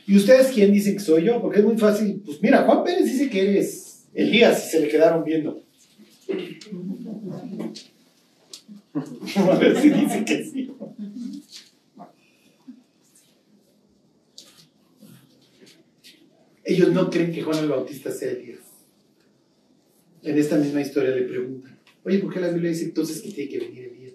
[0.07, 1.41] ¿Y ustedes quién dicen que soy yo?
[1.41, 2.23] Porque es muy fácil.
[2.25, 5.63] Pues mira, Juan Pérez dice que eres Elías y se le quedaron viendo.
[9.37, 10.74] A ver si dice que sí.
[16.65, 18.61] Ellos no creen que Juan el Bautista sea Elías.
[20.23, 23.51] En esta misma historia le preguntan, oye, ¿por qué la Biblia dice entonces que tiene
[23.51, 24.15] que venir Elías?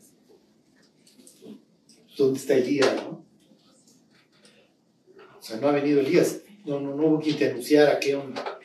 [2.18, 3.26] ¿Dónde está Elías, no?
[5.40, 6.42] O sea, no ha venido Elías.
[6.66, 8.60] No, no, no hubo quien te anunciara qué onda.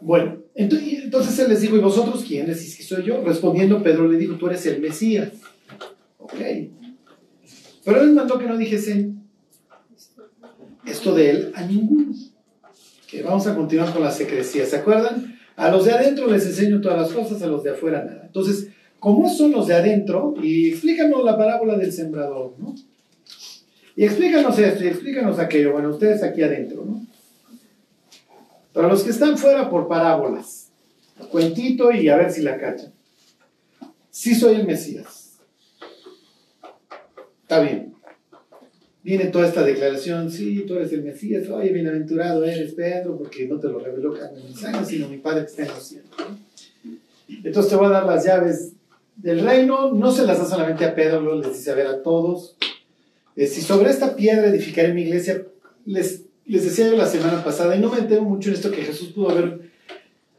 [0.00, 3.22] Bueno, entonces, él les dijo, ¿y vosotros quién decís que soy yo?
[3.22, 5.32] Respondiendo, Pedro le dijo, tú eres el Mesías.
[6.18, 6.34] Ok.
[7.84, 9.15] Pero él mandó que no dijesen
[10.86, 12.14] esto de él a ninguno.
[13.08, 14.66] Que vamos a continuar con la secrecía.
[14.66, 15.38] ¿Se acuerdan?
[15.56, 18.22] A los de adentro les enseño todas las cosas, a los de afuera nada.
[18.26, 18.68] Entonces,
[18.98, 20.34] ¿cómo son los de adentro?
[20.42, 22.74] Y explícanos la parábola del sembrador, ¿no?
[23.96, 25.72] Y explícanos esto y explícanos aquello.
[25.72, 27.06] Bueno, ustedes aquí adentro, ¿no?
[28.74, 30.70] Para los que están fuera por parábolas,
[31.30, 32.92] cuentito y a ver si la cachan.
[34.10, 35.38] Sí soy el Mesías.
[37.42, 37.85] Está bien.
[39.06, 43.60] Viene toda esta declaración, sí, tú eres el Mesías, oye, bienaventurado eres Pedro, porque no
[43.60, 46.10] te lo reveló carne ni sangre, sino mi Padre que está en los cielos.
[47.28, 48.72] Entonces te voy a dar las llaves
[49.14, 52.56] del reino, no se las da solamente a Pedro, les dice a ver a todos.
[53.36, 55.40] Eh, si sobre esta piedra edificaré mi iglesia,
[55.84, 58.82] les les decía yo la semana pasada, y no me entero mucho en esto que
[58.82, 59.70] Jesús pudo haber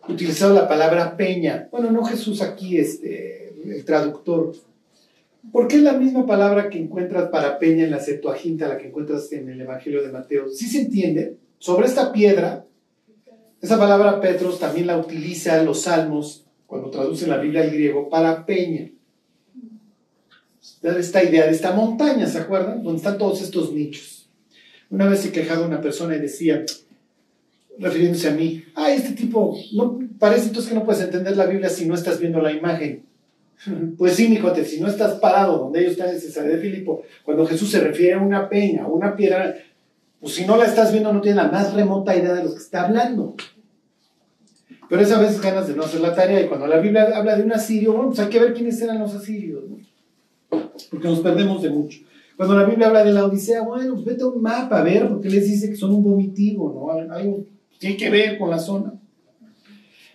[0.08, 1.68] utilizado la palabra peña.
[1.72, 4.54] Bueno, no Jesús aquí, este, el traductor.
[5.52, 9.32] Porque es la misma palabra que encuentras para peña en la Septuaginta, la que encuentras
[9.32, 10.50] en el Evangelio de Mateo.
[10.50, 11.38] Sí se entiende.
[11.60, 12.66] Sobre esta piedra,
[13.62, 18.46] esa palabra Petros también la utiliza los salmos, cuando traducen la Biblia al griego, para
[18.46, 18.92] peña.
[20.84, 22.84] Esta idea de esta montaña, ¿se acuerdan?
[22.84, 24.30] Donde están todos estos nichos.
[24.90, 26.64] Una vez se quejaba una persona y decía,
[27.80, 31.70] refiriéndose a mí, ah, este tipo, no, parece entonces que no puedes entender la Biblia
[31.70, 33.07] si no estás viendo la imagen.
[33.98, 37.04] Pues sí, mi cote, si no estás parado donde ellos están en Cesarea de Filipo,
[37.24, 39.56] cuando Jesús se refiere a una peña, a una piedra,
[40.20, 42.60] pues si no la estás viendo no tienes la más remota idea de lo que
[42.60, 43.36] está hablando.
[44.90, 47.36] Pero es a veces ganas de no hacer la tarea y cuando la Biblia habla
[47.36, 49.64] de un asirio, bueno, pues hay que ver quiénes eran los asirios,
[50.50, 52.00] porque nos perdemos de mucho.
[52.38, 55.10] Cuando la Biblia habla de la Odisea, bueno, pues vete a un mapa a ver,
[55.10, 57.14] porque les dice que son un vomitivo, ¿no?
[57.14, 57.46] Algo
[57.80, 58.94] tiene que ver con la zona.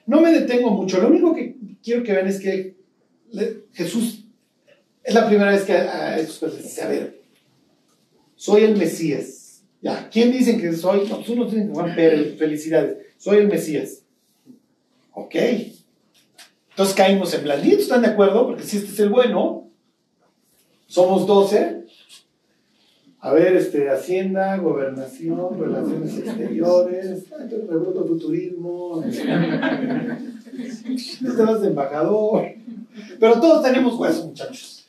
[0.06, 2.81] No me detengo mucho, lo único que quiero que vean es que
[3.72, 4.24] Jesús
[5.02, 7.22] es la primera vez que a estos les dice, a ver,
[8.36, 9.62] soy el Mesías.
[9.80, 11.08] Ya, ¿quién dicen que soy?
[11.08, 14.02] No, pues uno tiene que Juan Pérez, felicidades, soy el Mesías.
[15.12, 15.34] Ok.
[16.70, 18.46] Entonces caímos en blandito, ¿están de acuerdo?
[18.46, 19.68] Porque si este es el bueno,
[20.86, 21.84] somos doce,
[23.24, 29.26] a ver, este, Hacienda, Gobernación, Relaciones Exteriores, rebroto futurismo, este
[31.42, 32.61] vas de embajador.
[33.22, 34.84] Pero todos tenemos hueso, muchachos.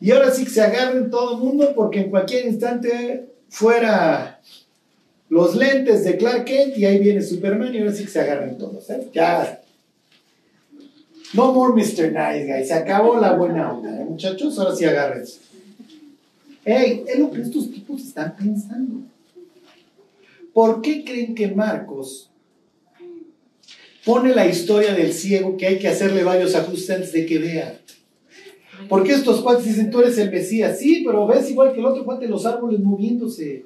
[0.00, 4.40] Y ahora sí que se agarren todo el mundo porque en cualquier instante fuera
[5.28, 8.56] los lentes de Clark Kent y ahí viene Superman y ahora sí que se agarren
[8.56, 8.88] todos.
[8.88, 9.06] ¿eh?
[9.12, 9.60] Ya.
[11.34, 12.10] No more Mr.
[12.10, 12.64] Nice Guy.
[12.64, 14.58] Se acabó la buena onda, ¿eh, muchachos.
[14.58, 15.40] Ahora sí agárrense.
[16.64, 19.02] Hey, es lo que estos tipos están pensando.
[20.54, 22.30] ¿Por qué creen que Marcos
[24.04, 27.80] pone la historia del ciego que hay que hacerle varios ajustes antes de que vea?
[28.88, 30.78] Porque estos cuates dicen, tú eres el Mesías.
[30.78, 33.64] Sí, pero ves igual que el otro cuate los árboles moviéndose.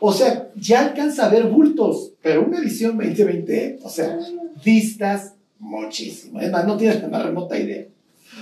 [0.00, 4.18] O sea, ya alcanza a ver bultos, pero una visión 2020, o sea,
[4.64, 6.40] vistas muchísimo.
[6.40, 7.86] Es más, no tienes la más remota idea.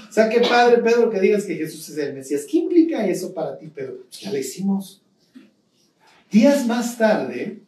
[0.08, 2.46] O sea, qué padre, Pedro, que digas que Jesús es el Mesías.
[2.48, 4.04] ¿Qué implica eso para ti, Pedro?
[4.20, 5.02] Ya lo hicimos.
[6.30, 7.58] Días más tarde,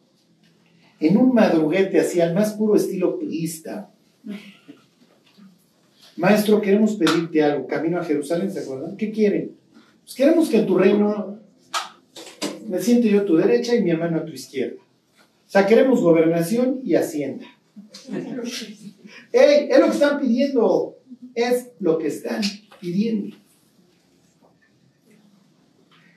[1.01, 3.91] en un madruguete así, al más puro estilo priista,
[6.17, 7.65] Maestro, queremos pedirte algo.
[7.67, 8.95] Camino a Jerusalén, ¿se acuerdan?
[8.95, 9.55] ¿Qué quieren?
[10.03, 11.39] Pues queremos que en tu reino
[12.67, 14.79] me siente yo a tu derecha y mi hermano a tu izquierda.
[14.79, 17.45] O sea, queremos gobernación y hacienda.
[19.31, 19.69] ¡Ey!
[19.71, 20.97] Es lo que están pidiendo
[21.35, 22.41] es lo que están
[22.79, 23.35] pidiendo.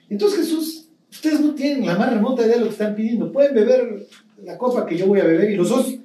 [0.09, 3.31] Entonces Jesús, ustedes no tienen la más remota idea de lo que están pidiendo.
[3.31, 4.07] Pueden beber
[4.45, 5.95] la copa que yo voy a beber y los dos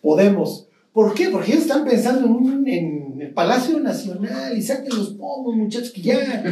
[0.00, 0.68] podemos.
[0.92, 1.28] ¿Por qué?
[1.28, 2.26] Porque ellos están pensando
[2.66, 6.44] en, el Palacio Nacional y saquen los pomos, muchachos, que ya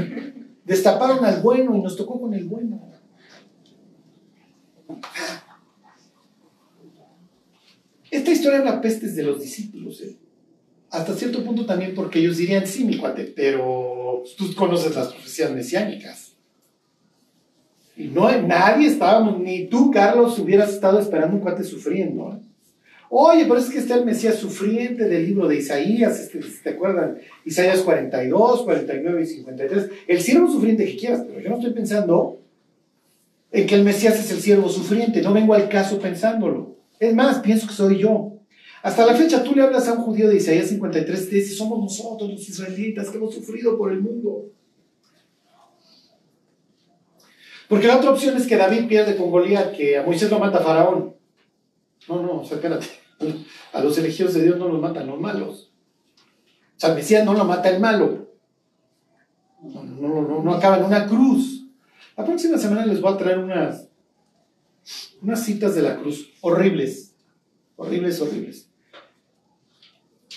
[0.64, 2.80] destaparon al bueno y nos tocó con el bueno.
[8.10, 10.00] Esta historia es la peste de los discípulos.
[10.02, 10.16] ¿eh?
[10.94, 15.50] hasta cierto punto también porque ellos dirían, sí, mi cuate, pero tú conoces las profecías
[15.50, 16.23] mesiánicas.
[17.96, 22.32] Y no nadie estábamos, ni tú, Carlos, hubieras estado esperando un cuate sufriendo.
[22.32, 22.44] ¿eh?
[23.08, 27.18] Oye, pero es que está el Mesías sufriente del libro de Isaías, este, ¿te acuerdan?
[27.44, 29.90] Isaías 42, 49 y 53.
[30.08, 32.40] El siervo sufriente que quieras, pero yo no estoy pensando
[33.52, 36.74] en que el Mesías es el siervo sufriente, no vengo al caso pensándolo.
[36.98, 38.32] Es más, pienso que soy yo.
[38.82, 41.54] Hasta la fecha tú le hablas a un judío de Isaías 53 y te dice,
[41.54, 44.50] somos nosotros los israelitas que hemos sufrido por el mundo.
[47.68, 50.60] Porque la otra opción es que David pierde con Goliat, que a Moisés lo mata
[50.60, 51.14] Faraón.
[52.08, 52.86] No, no, o sea, espérate.
[53.72, 55.72] A los elegidos de Dios no los matan los malos.
[56.76, 58.28] O sea, el Mesías no lo mata el malo.
[59.62, 61.66] No, no, no, no acaba en una cruz.
[62.16, 63.88] La próxima semana les voy a traer unas,
[65.22, 67.14] unas citas de la cruz horribles.
[67.76, 68.68] Horribles, horribles.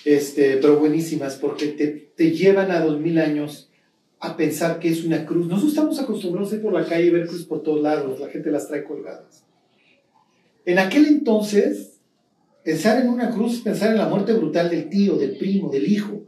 [0.05, 3.66] Este, pero buenísimas porque te, te llevan a dos mil años
[4.19, 5.47] a pensar que es una cruz.
[5.47, 8.29] Nosotros estamos acostumbrados a ir por la calle y ver cruz por todos lados, la
[8.29, 9.43] gente las trae colgadas.
[10.65, 11.99] En aquel entonces,
[12.63, 15.91] pensar en una cruz es pensar en la muerte brutal del tío, del primo, del
[15.91, 16.23] hijo.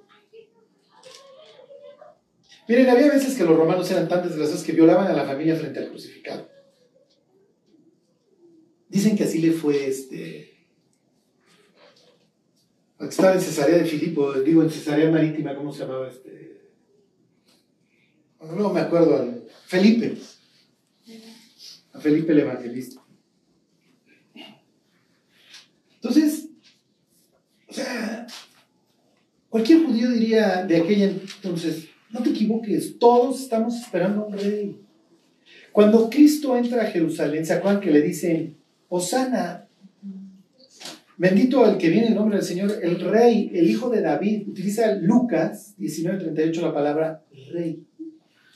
[2.67, 5.79] Miren, había veces que los romanos eran tan desgraciados que violaban a la familia frente
[5.79, 6.47] al crucificado.
[8.87, 10.53] Dicen que así le fue este.
[12.99, 16.38] Estaba en Cesarea de Filipo, digo en Cesarea Marítima, ¿cómo se llamaba este?
[18.41, 20.17] No me acuerdo, al Felipe.
[21.93, 23.01] A Felipe el Evangelista.
[25.95, 26.47] Entonces,
[27.67, 28.25] o sea,
[29.49, 34.81] cualquier judío diría de aquella entonces, no te equivoques, todos estamos esperando a un rey.
[35.71, 39.67] Cuando Cristo entra a Jerusalén, ¿se acuerdan que le dicen, Osana,
[41.17, 44.47] bendito el que viene en nombre del Señor, el rey, el hijo de David?
[44.47, 47.85] Utiliza Lucas 19:38 la palabra rey.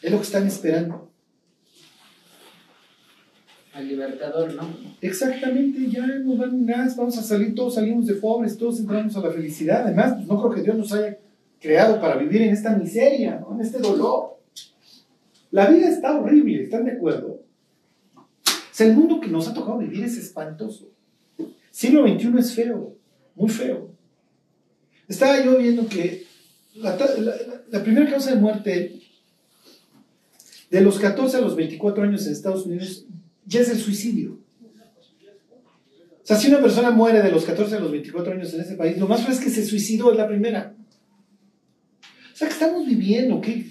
[0.03, 1.09] Es lo que están esperando.
[3.73, 4.67] Al libertador, ¿no?
[4.99, 9.21] Exactamente, ya no van gas, vamos a salir, todos salimos de pobres, todos entramos a
[9.21, 9.83] la felicidad.
[9.83, 11.17] Además, pues, no creo que Dios nos haya
[11.59, 13.55] creado para vivir en esta miseria, ¿no?
[13.55, 14.39] en este dolor.
[15.51, 17.39] La vida está horrible, ¿están de acuerdo?
[18.15, 20.91] O sea, el mundo que nos ha tocado vivir es espantoso.
[21.71, 22.97] Siglo XXI es feo,
[23.35, 23.89] muy feo.
[25.07, 26.25] Estaba yo viendo que
[26.75, 27.35] la, la,
[27.69, 29.02] la primera causa de muerte
[30.73, 33.05] de los 14 a los 24 años en Estados Unidos
[33.45, 34.39] ya es el suicidio.
[36.23, 38.73] O sea, si una persona muere de los 14 a los 24 años en ese
[38.73, 40.73] país, lo más probable es que se suicidó es la primera.
[42.01, 43.67] O sea, que estamos viviendo, ¿qué?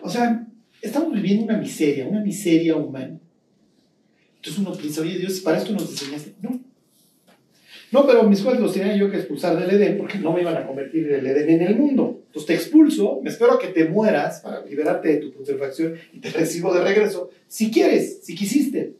[0.00, 0.48] O sea,
[0.80, 3.20] estamos viviendo una miseria, una miseria humana.
[4.36, 6.34] Entonces uno piensa, oye Dios, ¿para esto nos enseñaste?
[6.40, 6.58] No.
[7.90, 10.56] No, pero mis cuales los tenía yo que expulsar del Edén porque no me iban
[10.56, 12.21] a convertir del Edén en el mundo.
[12.32, 16.30] Entonces te expulso, me espero que te mueras para liberarte de tu putrefacción y te
[16.30, 18.94] recibo de regreso, si quieres, si quisiste.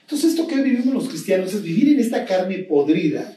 [0.00, 3.36] Entonces esto que vivimos los cristianos es vivir en esta carne podrida.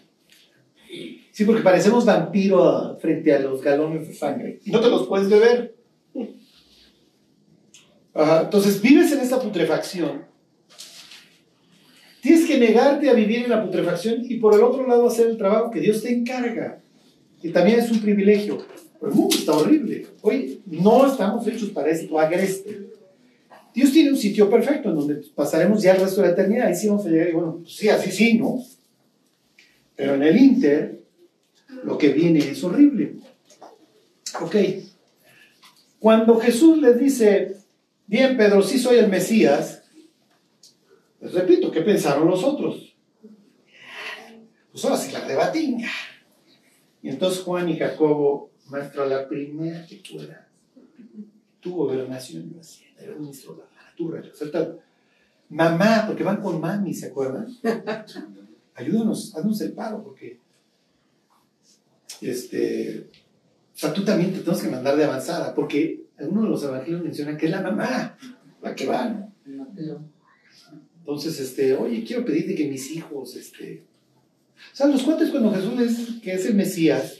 [1.32, 5.30] Sí, porque parecemos vampiro frente a los galones de sangre y no te los puedes
[5.30, 5.76] beber.
[8.16, 10.32] Entonces vives en esta putrefacción
[12.22, 15.38] Tienes que negarte a vivir en la putrefacción y por el otro lado hacer el
[15.38, 16.81] trabajo que Dios te encarga.
[17.44, 18.66] Y también es un privilegio.
[19.00, 20.08] Pero el mundo está horrible.
[20.22, 22.92] Hoy no estamos hechos para esto agreste.
[23.74, 26.68] Dios tiene un sitio perfecto en donde pasaremos ya el resto de la eternidad.
[26.68, 28.64] Ahí sí vamos a llegar y bueno, pues sí, así sí, ¿no?
[29.96, 31.02] Pero en el Inter,
[31.84, 33.16] lo que viene es horrible.
[34.42, 34.56] Ok.
[36.00, 37.58] Cuando Jesús les dice,
[38.08, 39.84] bien Pedro, sí soy el Mesías,
[41.22, 42.96] les repito, ¿qué pensaron los otros?
[44.72, 45.90] Pues ahora sí la rebatinga.
[47.02, 50.48] Y entonces Juan y Jacobo, maestro, la primera que pueda,
[51.60, 54.24] tu gobernación yo hacienda, era ministro de la natura.
[55.50, 57.48] Mamá, porque van con mami, ¿se acuerdan?
[58.76, 60.40] Ayúdanos, haznos el paro, porque
[62.22, 63.10] este,
[63.74, 67.04] o sea, tú también te tenemos que mandar de avanzada, porque uno de los evangelios
[67.04, 68.16] menciona que es la mamá
[68.62, 69.34] la que va, ¿no?
[71.00, 73.84] Entonces, este, oye, quiero pedirte que mis hijos, este,
[74.74, 77.20] o sea, los cuates cuando Jesús dice que es el Mesías,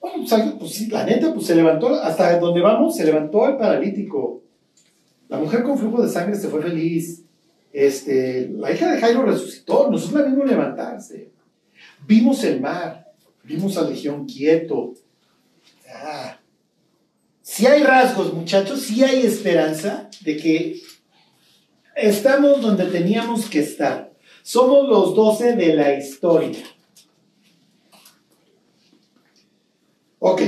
[0.00, 3.56] bueno, pues, pues sí, la neta, pues se levantó, hasta donde vamos, se levantó el
[3.56, 4.42] paralítico.
[5.28, 7.22] La mujer con flujo de sangre se fue feliz.
[7.72, 11.32] Este, la hija de Jairo resucitó, nosotros la vimos levantarse.
[12.06, 13.12] Vimos el mar,
[13.44, 14.92] vimos a Legión quieto.
[15.88, 16.38] Ah,
[17.40, 20.80] si hay rasgos, muchachos, si hay esperanza de que
[21.96, 24.03] estamos donde teníamos que estar.
[24.44, 26.62] Somos los doce de la historia.
[30.18, 30.42] Ok.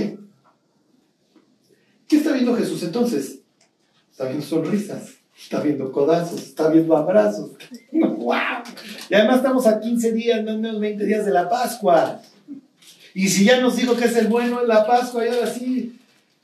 [2.07, 3.39] ¿Qué está viendo Jesús entonces?
[4.11, 7.53] Está viendo sonrisas, está viendo codazos, está viendo abrazos.
[7.93, 8.65] ¡Wow!
[9.09, 12.21] Y además estamos a 15 días, no menos 20 días de la Pascua.
[13.15, 15.99] Y si ya nos dijo que es el bueno en la Pascua, y ahora sí,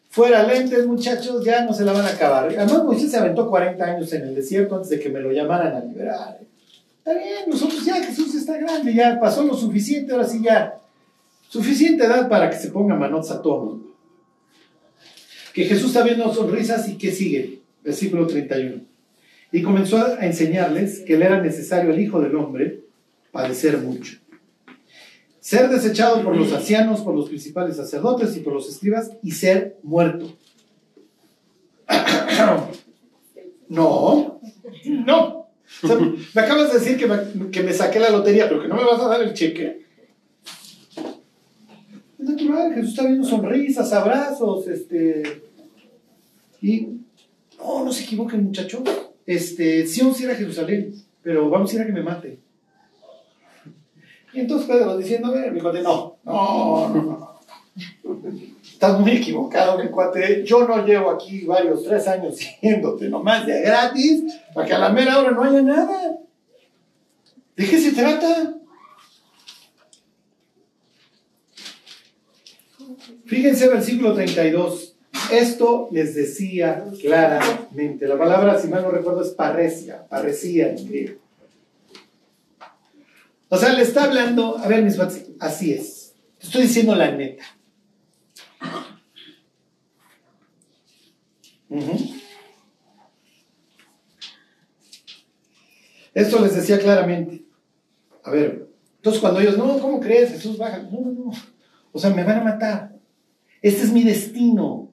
[0.08, 2.46] fuera lentes, muchachos, ya no se la van a acabar.
[2.46, 5.74] Además, Moisés se aventó 40 años en el desierto antes de que me lo llamaran
[5.74, 6.38] a liberar.
[7.04, 10.78] Está bien, nosotros ya Jesús está grande, ya pasó lo suficiente, ahora sí ya.
[11.48, 13.96] Suficiente edad para que se ponga manotas a todo mundo.
[15.52, 17.58] Que Jesús está viendo sonrisas y que sigue.
[17.82, 18.82] Versículo 31.
[19.50, 22.84] Y comenzó a enseñarles que le era necesario el Hijo del Hombre
[23.32, 24.18] padecer mucho.
[25.40, 29.76] Ser desechado por los ancianos, por los principales sacerdotes y por los escribas y ser
[29.82, 30.36] muerto.
[33.68, 34.40] No,
[34.84, 35.41] no.
[36.34, 38.84] Me acabas de decir que me, que me saqué la lotería, pero que no me
[38.84, 39.86] vas a dar el cheque.
[42.18, 45.42] Es natural, Jesús está viendo sonrisas, abrazos, este.
[46.60, 46.88] Y.
[47.58, 48.82] No, no se equivoquen, muchachos.
[49.26, 52.38] Este, sí vamos a ir a Jerusalén, pero vamos a ir a que me mate.
[54.32, 57.40] Y entonces Pedro ver, mi cuate, no, no, no, no.
[58.82, 60.42] Estás muy equivocado, mi cuate.
[60.44, 64.88] Yo no llevo aquí varios, tres años siguiéndote nomás de gratis para que a la
[64.88, 66.18] mera hora no haya nada.
[67.54, 68.56] ¿De qué se trata?
[73.24, 74.96] Fíjense versículo 32.
[75.30, 78.08] Esto les decía claramente.
[78.08, 81.20] La palabra, si mal no recuerdo, es parecia, parecía en griego.
[83.48, 86.14] O sea, le está hablando, a ver, mis cuates, así es.
[86.40, 87.44] Te estoy diciendo la neta.
[96.14, 97.44] Esto les decía claramente.
[98.24, 100.30] A ver, entonces cuando ellos, no, ¿cómo crees?
[100.30, 100.78] Jesús baja.
[100.78, 101.32] No, no, no.
[101.92, 102.96] O sea, me van a matar.
[103.60, 104.90] Este es mi destino.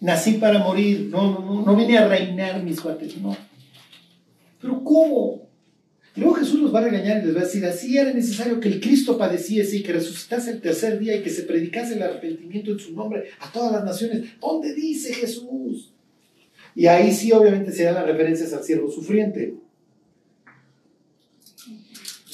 [0.00, 1.08] Nací para morir.
[1.10, 3.36] No, no, no, no vine a reinar, mis cuates, no.
[4.60, 5.45] Pero ¿cómo?
[6.16, 8.68] Luego Jesús los va a regañar y les va a decir, así era necesario que
[8.68, 12.70] el Cristo padeciese y que resucitase el tercer día y que se predicase el arrepentimiento
[12.70, 14.24] en su nombre a todas las naciones.
[14.40, 15.92] ¿Dónde dice Jesús?
[16.74, 19.56] Y ahí sí obviamente se dan las referencias al siervo sufriente.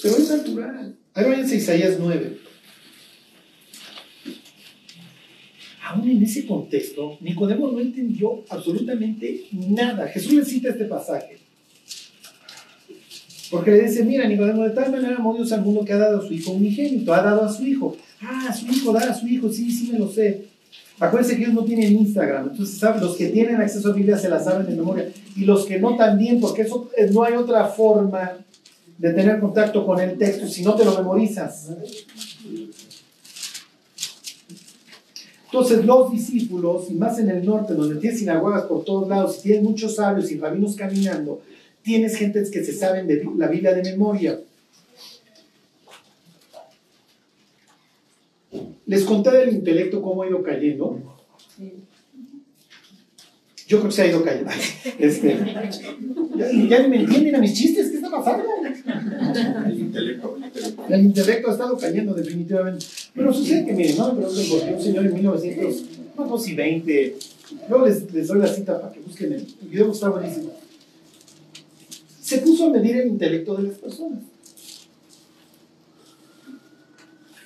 [0.00, 0.96] Pero es natural.
[1.14, 2.38] Ahí váyanse Isaías 9.
[5.84, 10.06] Aún en ese contexto, Nicodemo no entendió absolutamente nada.
[10.06, 11.41] Jesús le cita este pasaje.
[13.52, 16.20] Porque le dice, mira, Nicodemo, de tal manera amó Dios al mundo que ha dado
[16.20, 17.94] a su hijo unigénito, ha dado a su hijo.
[18.22, 20.46] Ah, a su hijo, dar a su hijo, sí, sí me lo sé.
[20.98, 23.02] Acuérdense que ellos no tienen Instagram, entonces ¿saben?
[23.02, 25.96] los que tienen acceso a Biblia se la saben de memoria y los que no
[25.96, 28.38] también, porque eso eh, no hay otra forma
[28.96, 31.72] de tener contacto con el texto si no te lo memorizas.
[35.44, 39.42] Entonces los discípulos, y más en el norte, donde tienes sinagogas por todos lados, y
[39.42, 41.42] tienes muchos sabios y rabinos caminando,
[41.82, 44.40] tienes gentes que se saben de la Biblia de memoria.
[48.86, 51.00] Les conté del intelecto cómo ha ido cayendo.
[53.66, 54.50] Yo creo que se ha ido cayendo.
[54.98, 55.38] Este,
[56.36, 58.44] ya, ya ni me entienden a mis chistes, ¿qué está pasando?
[59.66, 60.84] El intelecto, el intelecto.
[60.88, 62.84] El intelecto ha estado cayendo definitivamente.
[63.14, 65.84] Pero sucede que, miren, no me pregunten por qué un señor en 1900,
[66.18, 67.16] no sé si 20,
[67.70, 70.50] luego les, les doy la cita para que busquen el video, está buenísimo.
[72.32, 74.22] Se puso a medir el intelecto de las personas.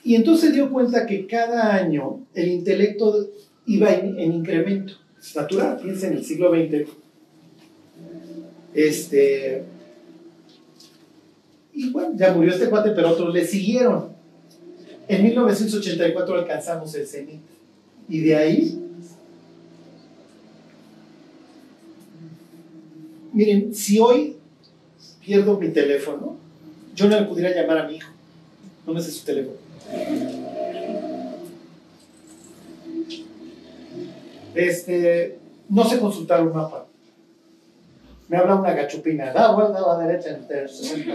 [0.04, 3.30] Y entonces dio cuenta que cada año el intelecto
[3.66, 4.92] iba en, en incremento.
[5.18, 6.88] Es natural, piensa en el siglo XX.
[8.74, 9.64] Este,
[11.74, 14.10] y bueno, ya murió este cuate, pero otros le siguieron.
[15.08, 17.40] En 1984 alcanzamos el cenit.
[18.08, 18.80] Y de ahí,
[23.32, 24.36] miren, si hoy
[25.26, 26.36] pierdo mi teléfono,
[26.94, 28.10] yo no le pudiera llamar a mi hijo.
[28.86, 29.56] No me sé su teléfono.
[34.54, 36.86] Este, no sé consultar un mapa.
[38.28, 41.14] Me habla una gachupina, da vuelta a la derecha en ter- 60.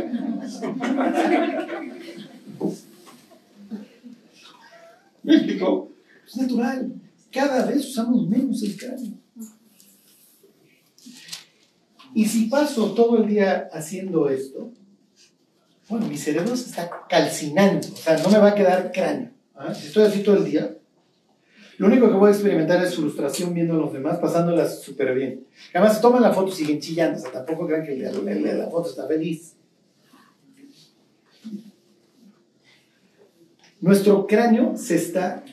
[5.24, 5.89] ¿Me explico?
[6.28, 6.91] Es natural.
[7.32, 9.14] Cada vez usamos menos el cráneo.
[12.14, 14.72] Y si paso todo el día haciendo esto,
[15.89, 19.32] bueno, mi cerebro se está calcinando, o sea, no me va a quedar cráneo.
[19.55, 19.74] ¿ah?
[19.74, 20.78] Si estoy así todo el día,
[21.78, 25.45] lo único que voy a experimentar es frustración viendo a los demás pasándolas súper bien.
[25.74, 28.70] Además, toman la foto y siguen chillando, o sea, tampoco crean que el de la
[28.70, 29.55] foto está feliz.
[33.80, 35.43] Nuestro cráneo se está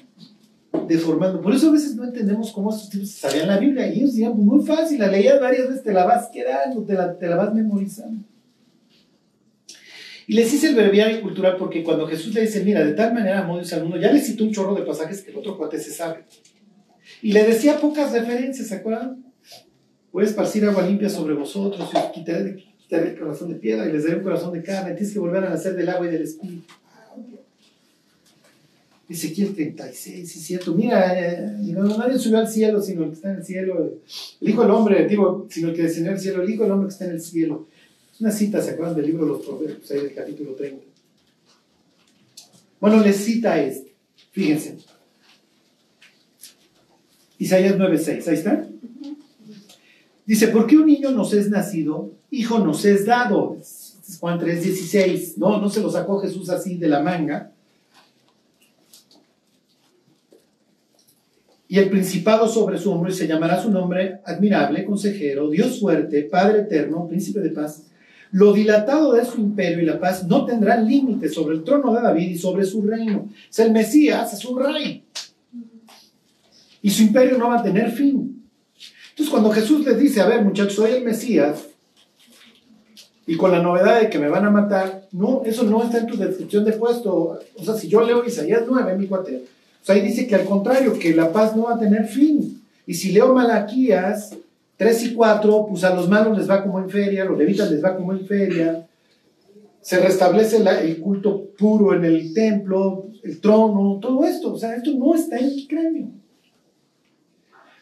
[0.86, 1.40] deformando.
[1.40, 3.86] Por eso a veces no entendemos cómo estos tipos sabían la Biblia.
[3.86, 6.94] Y ellos decían, pues muy fácil, la leías varias veces, te la vas quedando, te
[6.94, 8.24] la, te la vas memorizando.
[10.26, 13.40] Y les hice el breviario cultural porque cuando Jesús le dice, mira, de tal manera
[13.40, 15.78] amó Dios al mundo, ya le citó un chorro de pasajes que el otro cuate
[15.78, 16.24] se sabe.
[17.22, 19.24] Y le decía pocas referencias, ¿se acuerdan?
[20.12, 23.92] Voy a esparcir agua limpia sobre vosotros y quitaré quitaré el corazón de piedra y
[23.92, 24.94] les daré un corazón de carne.
[24.94, 26.72] Tienes que volver a nacer del agua y del espíritu.
[29.08, 30.74] Ezequiel 36, es cierto.
[30.74, 33.94] Mira, eh, no, nadie subió al cielo sino el que está en el cielo.
[34.40, 36.88] El Hijo del Hombre, digo, sino el que descendió al cielo, el Hijo del Hombre
[36.88, 37.66] que está en el cielo.
[38.12, 40.84] Es una cita, ¿se acuerdan del libro de los Proverbios, ahí del capítulo 30?
[42.80, 43.90] Bueno, les cita esto.
[44.30, 44.76] Fíjense.
[47.38, 48.68] Isaías 9:6, ahí está.
[50.26, 52.12] Dice, ¿por qué un niño nos es nacido?
[52.30, 53.56] Hijo nos es dado.
[53.58, 55.38] Es Juan 3:16.
[55.38, 57.52] No, no se lo sacó Jesús así de la manga.
[61.68, 66.22] Y el principado sobre su hombro y se llamará su nombre admirable, consejero, Dios fuerte,
[66.22, 67.84] Padre eterno, príncipe de paz.
[68.32, 72.02] Lo dilatado de su imperio y la paz no tendrán límite sobre el trono de
[72.02, 73.28] David y sobre su reino.
[73.50, 75.04] Sea, el Mesías es un rey.
[76.80, 78.42] Y su imperio no va a tener fin.
[79.10, 81.68] Entonces, cuando Jesús les dice, a ver, muchachos, soy el Mesías,
[83.28, 86.06] y con la novedad de que me van a matar, no, eso no está en
[86.06, 87.38] tu descripción de puesto.
[87.56, 89.44] O sea, si yo leo Isaías 9, mi cuate,
[89.80, 92.62] o sea, ahí dice que al contrario, que la paz no va a tener fin.
[92.86, 94.36] Y si leo Malaquías
[94.76, 97.70] 3 y 4, pues a los malos les va como en feria, a los levitas
[97.70, 98.86] les va como en feria.
[99.80, 104.52] Se restablece el culto puro en el templo, el trono, todo esto.
[104.52, 106.08] O sea, esto no está en mi cráneo.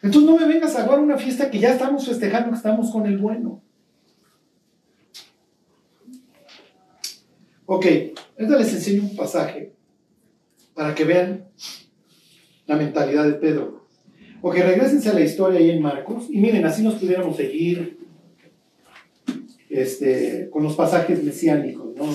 [0.01, 3.05] Entonces no me vengas a jugar una fiesta que ya estamos festejando, que estamos con
[3.05, 3.61] el bueno.
[7.65, 7.85] Ok,
[8.39, 9.73] ahorita les enseño un pasaje
[10.73, 11.45] para que vean
[12.67, 13.87] la mentalidad de Pedro.
[14.41, 17.97] Ok, regresense a la historia ahí en Marcos y miren, así nos pudiéramos seguir
[19.69, 22.05] este, con los pasajes mesiánicos, ¿no?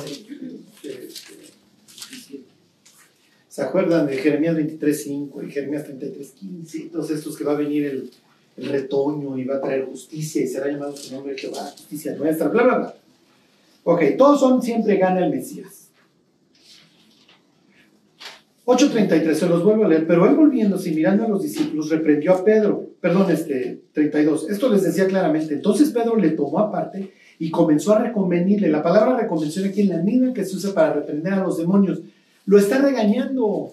[3.49, 6.91] ¿Se acuerdan de Jeremías 23.5 y Jeremías 33.15?
[6.91, 8.11] Todos estos que va a venir el,
[8.57, 12.49] el retoño y va a traer justicia y será llamado su nombre Jehová, justicia nuestra,
[12.49, 12.95] bla, bla, bla.
[13.85, 15.82] Ok, todos son siempre gana el Mesías.
[18.77, 22.33] 8.33, se los vuelvo a leer, pero él volviéndose y mirando a los discípulos reprendió
[22.33, 27.51] a Pedro, perdón, este 32, esto les decía claramente, entonces Pedro le tomó aparte y
[27.51, 31.35] comenzó a reconvenirle, la palabra reconvención aquí es la misma que se usa para reprender
[31.35, 32.01] a los demonios,
[32.47, 33.73] lo está regañando.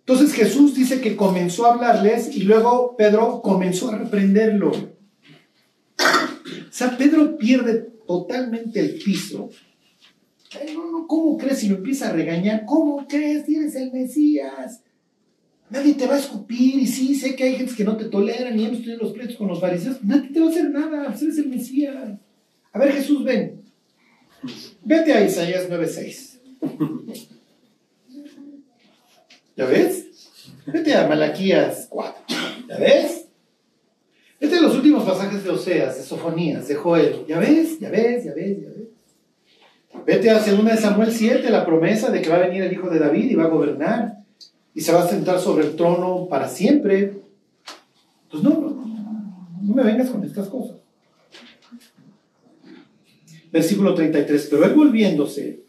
[0.00, 4.70] Entonces Jesús dice que comenzó a hablarles y luego Pedro comenzó a reprenderlo.
[4.70, 9.50] O sea, Pedro pierde totalmente el piso.
[10.74, 12.64] No, no, ¿cómo crees si lo empieza a regañar?
[12.64, 13.44] ¿Cómo crees?
[13.44, 14.82] Tienes el Mesías.
[15.70, 16.76] Nadie te va a escupir.
[16.76, 19.36] Y sí, sé que hay gente que no te toleran y hemos tenido los pleitos
[19.36, 20.02] con los fariseos.
[20.02, 21.14] Nadie te va a hacer nada.
[21.20, 22.18] Eres el Mesías.
[22.72, 23.62] A ver, Jesús, ven.
[24.84, 26.40] Vete a Isaías 9:6.
[29.56, 30.06] ¿Ya ves?
[30.66, 32.22] Vete a Malaquías 4.
[32.68, 33.26] ¿Ya ves?
[34.40, 37.24] Vete a los últimos pasajes de Oseas, de Sofonías, de Joel.
[37.26, 37.80] ¿Ya ves?
[37.80, 38.24] ¿Ya ves?
[38.24, 38.62] ¿Ya ves?
[38.62, 38.87] ¿Ya ves?
[40.08, 42.88] Vete a 2 de Samuel 7, la promesa de que va a venir el hijo
[42.88, 44.24] de David y va a gobernar
[44.72, 47.20] y se va a sentar sobre el trono para siempre.
[48.30, 50.78] Pues no, no, me vengas con estas cosas.
[53.52, 55.60] Versículo 33, pero él volviéndose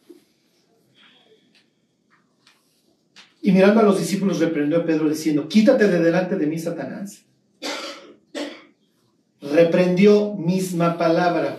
[3.41, 7.25] y mirando a los discípulos reprendió a Pedro diciendo, quítate de delante de mí, Satanás.
[9.41, 11.57] Reprendió misma palabra.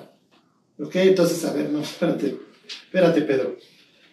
[0.78, 0.96] ¿Ok?
[0.96, 2.48] Entonces, a ver, no, espérate,
[2.84, 3.56] espérate, Pedro.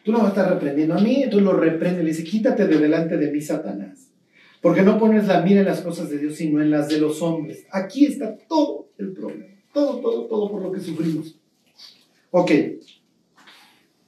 [0.03, 2.77] Tú no vas a estar reprendiendo a mí, entonces lo reprende, le dice, quítate de
[2.77, 4.09] delante de mí, Satanás.
[4.61, 7.21] Porque no pones la mira en las cosas de Dios, sino en las de los
[7.21, 7.65] hombres.
[7.71, 9.55] Aquí está todo el problema.
[9.73, 11.35] Todo, todo, todo por lo que sufrimos.
[12.31, 12.51] Ok.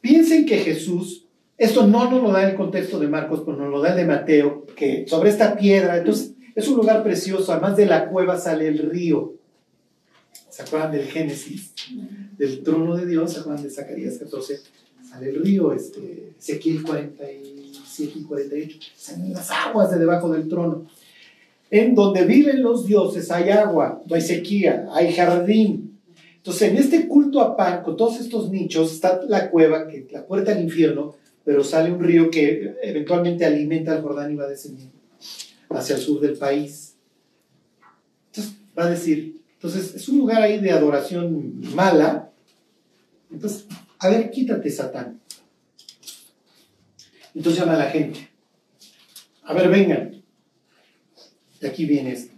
[0.02, 1.28] Piensen que Jesús,
[1.58, 4.06] esto no nos lo da el contexto de Marcos, pero nos lo da el de
[4.06, 8.68] Mateo, que sobre esta piedra, entonces es un lugar precioso, además de la cueva sale
[8.68, 9.36] el río.
[10.60, 11.74] ¿Se acuerdan del Génesis?
[12.38, 14.60] Del trono de Dios, ¿se acuerdan de Zacarías 14?
[15.10, 20.86] Sale el río, este, Ezequiel 47 y 48, salen las aguas de debajo del trono.
[21.72, 25.98] En donde viven los dioses hay agua, no hay sequía, hay jardín.
[26.36, 30.28] Entonces, en este culto a Pan, con todos estos nichos, está la cueva, que la
[30.28, 34.94] puerta al infierno, pero sale un río que eventualmente alimenta al Jordán y va descendiendo
[35.70, 36.96] hacia el sur del país.
[38.34, 42.32] Entonces, va a decir, entonces es un lugar ahí de adoración mala.
[43.30, 43.68] Entonces,
[44.00, 45.20] a ver, quítate, Satán.
[47.36, 48.30] Entonces llama a la gente.
[49.44, 50.24] A ver, vengan.
[51.62, 52.34] Y aquí viene esto.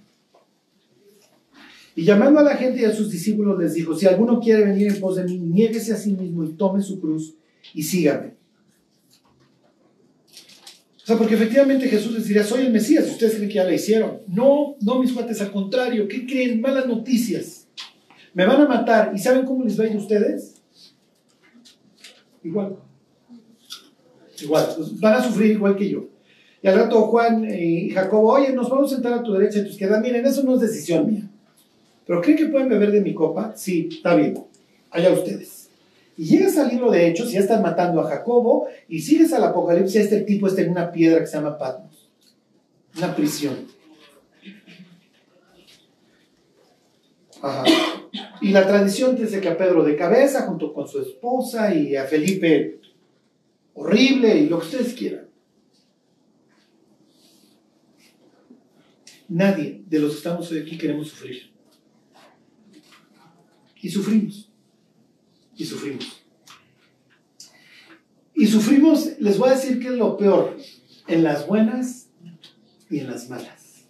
[1.96, 4.88] Y llamando a la gente y a sus discípulos les dijo, si alguno quiere venir
[4.88, 7.36] en pos de mí, niéguese a sí mismo y tome su cruz
[7.76, 8.34] y sígame.
[11.04, 13.74] O sea, porque efectivamente Jesús les diría, soy el Mesías, ustedes creen que ya la
[13.74, 14.20] hicieron.
[14.28, 16.62] No, no, mis cuates, al contrario, ¿qué creen?
[16.62, 17.68] Malas noticias.
[18.34, 19.12] Me van a matar.
[19.16, 20.56] ¿Y saben cómo les va ustedes?
[22.44, 22.78] Igual.
[24.42, 24.68] Igual.
[25.00, 26.08] Van a sufrir igual que yo.
[26.64, 29.62] Y al rato Juan y Jacobo, oye, nos vamos a sentar a tu derecha y
[29.62, 30.00] a tu izquierda.
[30.00, 31.30] Miren, eso no es decisión mía.
[32.06, 33.54] ¿Pero creen que pueden beber de mi copa?
[33.56, 34.44] Sí, está bien.
[34.92, 35.61] Allá ustedes.
[36.18, 39.44] Y llegas al libro de Hechos y ya están matando a Jacobo y sigues al
[39.44, 42.10] Apocalipsis, este tipo está en una piedra que se llama Patmos.
[42.98, 43.68] Una prisión.
[47.42, 47.64] Ajá.
[48.42, 52.06] Y la tradición dice que a Pedro de cabeza junto con su esposa y a
[52.06, 52.80] Felipe
[53.74, 55.28] horrible y lo que ustedes quieran.
[59.30, 61.52] Nadie de los que estamos hoy aquí queremos sufrir.
[63.82, 64.51] Y sufrimos.
[65.56, 66.22] Y sufrimos.
[68.34, 70.58] Y sufrimos, les voy a decir que es lo peor,
[71.08, 72.10] en las buenas
[72.90, 73.86] y en las malas.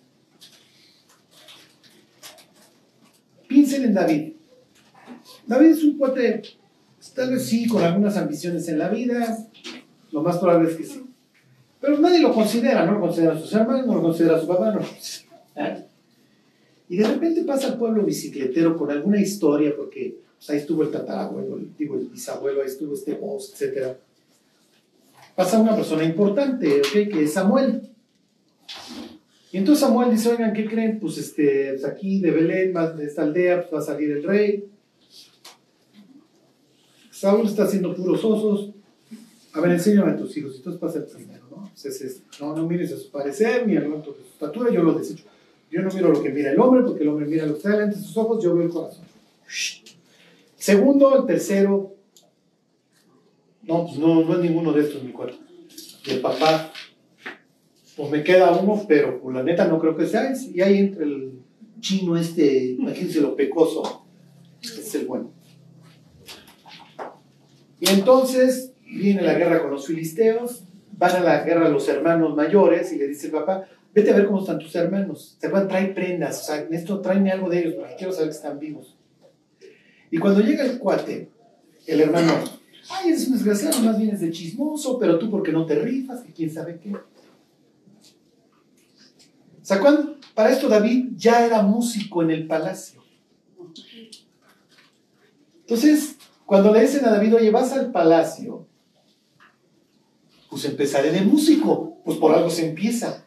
[3.47, 4.34] Piensen en David.
[5.45, 6.41] David es un cuate,
[7.16, 9.47] tal vez sí, con algunas ambiciones en la vida,
[10.12, 11.05] lo más probable es que sí.
[11.80, 14.47] Pero nadie lo considera, no lo considera a sus hermanos, no lo considera a su
[14.47, 14.82] papá, no.
[15.55, 15.86] ¿eh?
[16.89, 20.89] Y de repente pasa al pueblo bicicletero con alguna historia, porque pues, ahí estuvo el
[20.89, 23.96] tatarabuelo, digo, el bisabuelo, ahí estuvo este voz, etc.
[25.36, 27.12] Pasa una persona importante, ¿ok?
[27.12, 27.92] Que es Samuel.
[29.52, 31.00] Y entonces Samuel dice, oigan, ¿qué creen?
[31.00, 34.68] Pues, este, pues aquí de Belén, de esta aldea, pues va a salir el rey.
[37.12, 38.72] Saúl está haciendo puros osos.
[39.54, 40.56] A ver, enséñame a tus hijos.
[40.56, 41.68] Entonces pasa el primero, ¿no?
[41.68, 45.26] Entonces, no, no mires a su parecer, ni de su estatura, yo lo desecho.
[45.70, 47.70] Yo no miro lo que mira el hombre, porque el hombre mira lo que está
[47.70, 49.06] delante de sus ojos, yo veo el corazón.
[50.62, 51.95] Segundo, el tercero,
[53.64, 55.38] no, pues no, no es ninguno de estos, mi cuerpo.
[56.05, 56.72] Y el papá,
[57.97, 60.51] pues me queda uno, pero pues, la neta no creo que sea ese.
[60.51, 61.39] Y ahí entra el
[61.80, 64.05] chino este, imagínense lo pecoso,
[64.62, 65.32] es el bueno.
[67.80, 72.93] Y entonces viene la guerra con los filisteos, van a la guerra los hermanos mayores
[72.93, 75.38] y le dice el papá, vete a ver cómo están tus hermanos.
[75.41, 78.36] Se van, trae prendas, o sea, esto tráeme algo de ellos porque quiero saber que
[78.36, 79.01] están vivos.
[80.12, 81.32] Y cuando llega el cuate,
[81.88, 82.34] el hermano,
[82.89, 86.22] ay, eres un desgraciado, más bien es de chismoso, pero tú porque no te rifas,
[86.22, 86.93] que quién sabe qué.
[89.80, 93.01] Cuando, para esto David ya era músico en el palacio.
[95.62, 98.68] Entonces, cuando le dicen a David, oye, vas al palacio,
[100.49, 103.26] pues empezaré de músico, pues por algo se empieza.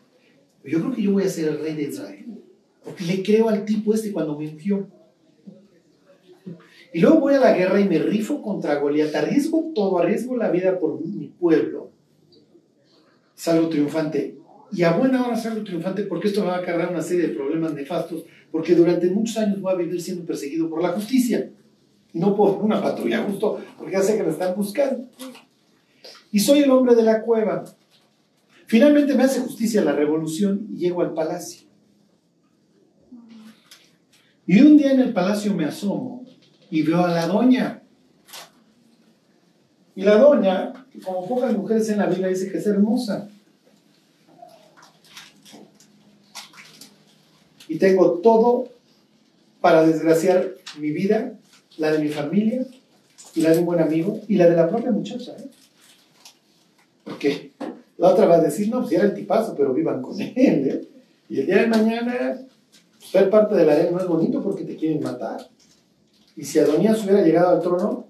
[0.62, 2.42] Yo creo que yo voy a ser el rey de Israel,
[2.84, 4.86] porque le creo al tipo este cuando me envió.
[6.94, 10.48] Y luego voy a la guerra y me rifo contra Goliat, arriesgo todo, arriesgo la
[10.48, 11.90] vida por mi pueblo.
[13.34, 14.38] Salgo triunfante.
[14.70, 17.34] Y a buena hora salgo triunfante porque esto me va a cargar una serie de
[17.34, 18.22] problemas nefastos,
[18.52, 21.50] porque durante muchos años voy a vivir siendo perseguido por la justicia,
[22.12, 25.04] no por una patrulla justo, porque ya sé que me están buscando.
[26.30, 27.64] Y soy el hombre de la cueva.
[28.66, 31.66] Finalmente me hace justicia la revolución y llego al palacio.
[34.46, 36.23] Y un día en el palacio me asomo
[36.74, 37.82] y veo a la doña.
[39.94, 40.72] Y la doña,
[41.04, 43.28] como pocas mujeres en la Biblia, dice que es hermosa.
[47.68, 48.70] Y tengo todo
[49.60, 51.38] para desgraciar mi vida,
[51.78, 52.66] la de mi familia,
[53.36, 55.30] la de un buen amigo, y la de la propia muchacha.
[55.38, 55.48] ¿eh?
[57.04, 57.52] Porque
[57.98, 60.34] la otra va a decir, no, si era el tipazo, pero vivan con él.
[60.34, 60.88] ¿eh?
[61.28, 62.36] Y el día de mañana,
[62.98, 65.53] ser parte de la ley no es bonito porque te quieren matar.
[66.36, 68.08] Y si Adonías hubiera llegado al trono,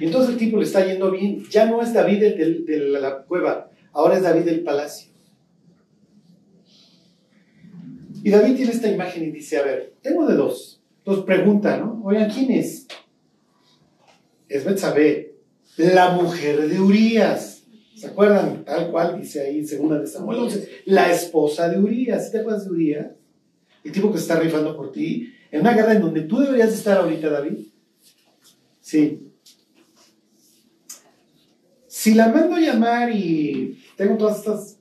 [0.00, 3.22] y entonces el tipo le está yendo bien, ya no es David el de, la
[3.22, 5.10] cueva, ahora es David del palacio.
[8.22, 10.80] Y David tiene esta imagen y dice, a ver, tengo de dos.
[10.98, 12.00] Entonces pregunta, ¿no?
[12.04, 12.86] Oigan, ¿quién es?
[14.48, 15.34] Es Betsabé,
[15.76, 17.64] la mujer de Urias.
[17.96, 18.64] ¿Se acuerdan?
[18.64, 22.26] Tal cual dice ahí segunda de Samuel 11, la esposa de Urias.
[22.26, 23.06] ¿Sí te acuerdas de Urias?
[23.88, 25.32] El tipo que está rifando por ti.
[25.50, 27.68] En una guerra en donde tú deberías estar ahorita, David.
[28.82, 29.32] Sí.
[31.86, 34.78] Si la mando a llamar y tengo todas estas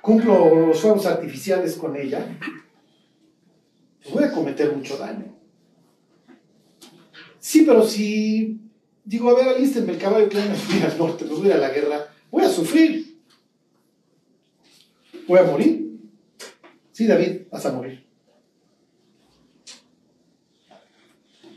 [0.00, 2.26] cumplo los fuegos artificiales con ella,
[4.00, 5.36] pues voy a cometer mucho daño.
[7.38, 8.58] Sí, pero si
[9.04, 11.68] digo, a ver, alístenme el caballo que me fui al norte, me voy a la
[11.68, 13.20] guerra, voy a sufrir.
[15.28, 15.85] Voy a morir.
[16.96, 18.06] Sí, David, vas a morir.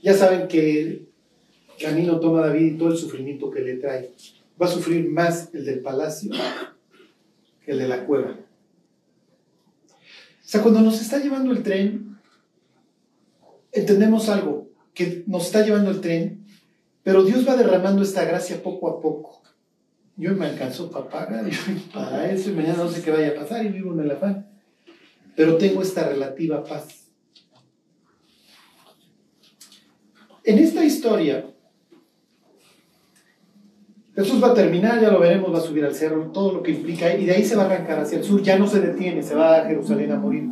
[0.04, 1.08] Ya saben que
[1.82, 4.12] camino toma David y todo el sufrimiento que le trae.
[4.62, 6.32] va a sufrir más el del palacio
[7.64, 8.32] que el de la cueva.
[9.92, 9.96] O
[10.42, 12.18] sea, cuando nos está llevando el tren,
[13.72, 16.46] entendemos algo, que nos está llevando el tren,
[17.02, 19.42] pero Dios va derramando esta gracia poco a poco.
[20.18, 21.50] Yo me alcanzó para pagar,
[21.94, 24.49] para eso, y mañana no sé qué vaya a pasar, y vivo en el afán.
[25.40, 27.08] Pero tengo esta relativa paz.
[30.44, 31.46] En esta historia,
[34.14, 36.72] Jesús va a terminar, ya lo veremos, va a subir al cerro, todo lo que
[36.72, 39.24] implica, y de ahí se va a arrancar hacia el sur, ya no se detiene,
[39.24, 40.44] se va a Jerusalén a morir.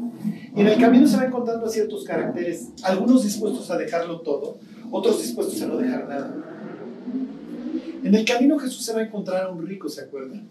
[0.56, 4.58] Y en el camino se va encontrando ciertos caracteres, algunos dispuestos a dejarlo todo,
[4.90, 6.34] otros dispuestos a no dejar nada.
[8.06, 10.48] En el camino Jesús se va a encontrar a un rico, ¿se acuerdan?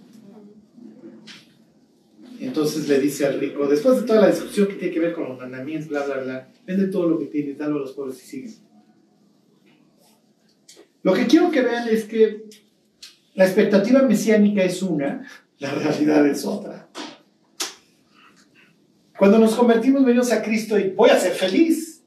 [2.40, 5.28] Entonces le dice al rico, después de toda la discusión que tiene que ver con
[5.28, 8.26] los mandamientos, bla, bla, bla, vende todo lo que tienes, dalo a los pobres y
[8.26, 8.54] sigue.
[11.02, 12.44] Lo que quiero que vean es que
[13.34, 15.26] la expectativa mesiánica es una,
[15.58, 16.88] la realidad es otra.
[19.18, 22.02] Cuando nos convertimos, venimos a Cristo y voy a ser feliz.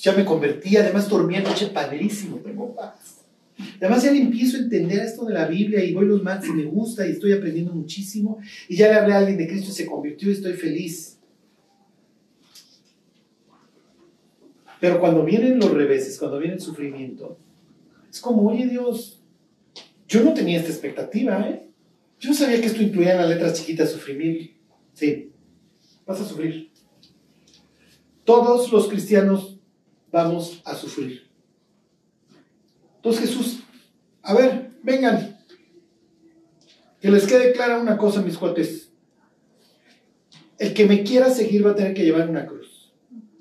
[0.00, 3.07] Ya me convertí, además dormí anoche padrísimo, tengo paz.
[3.80, 6.64] Además ya empiezo a entender esto de la Biblia y voy los más y me
[6.64, 8.38] gusta y estoy aprendiendo muchísimo.
[8.68, 11.18] Y ya le hablé a alguien de Cristo y se convirtió y estoy feliz.
[14.80, 17.36] Pero cuando vienen los reveses, cuando viene el sufrimiento,
[18.10, 19.20] es como, oye Dios,
[20.06, 21.68] yo no tenía esta expectativa, ¿eh?
[22.20, 24.56] Yo no sabía que esto incluía en las letras chiquitas sufrir.
[24.92, 25.30] Sí,
[26.06, 26.70] vas a sufrir.
[28.24, 29.58] Todos los cristianos
[30.10, 31.27] vamos a sufrir.
[33.08, 33.60] Entonces Jesús,
[34.22, 35.38] a ver, vengan.
[37.00, 38.90] Que les quede clara una cosa, mis cuates.
[40.58, 42.92] El que me quiera seguir va a tener que llevar una cruz.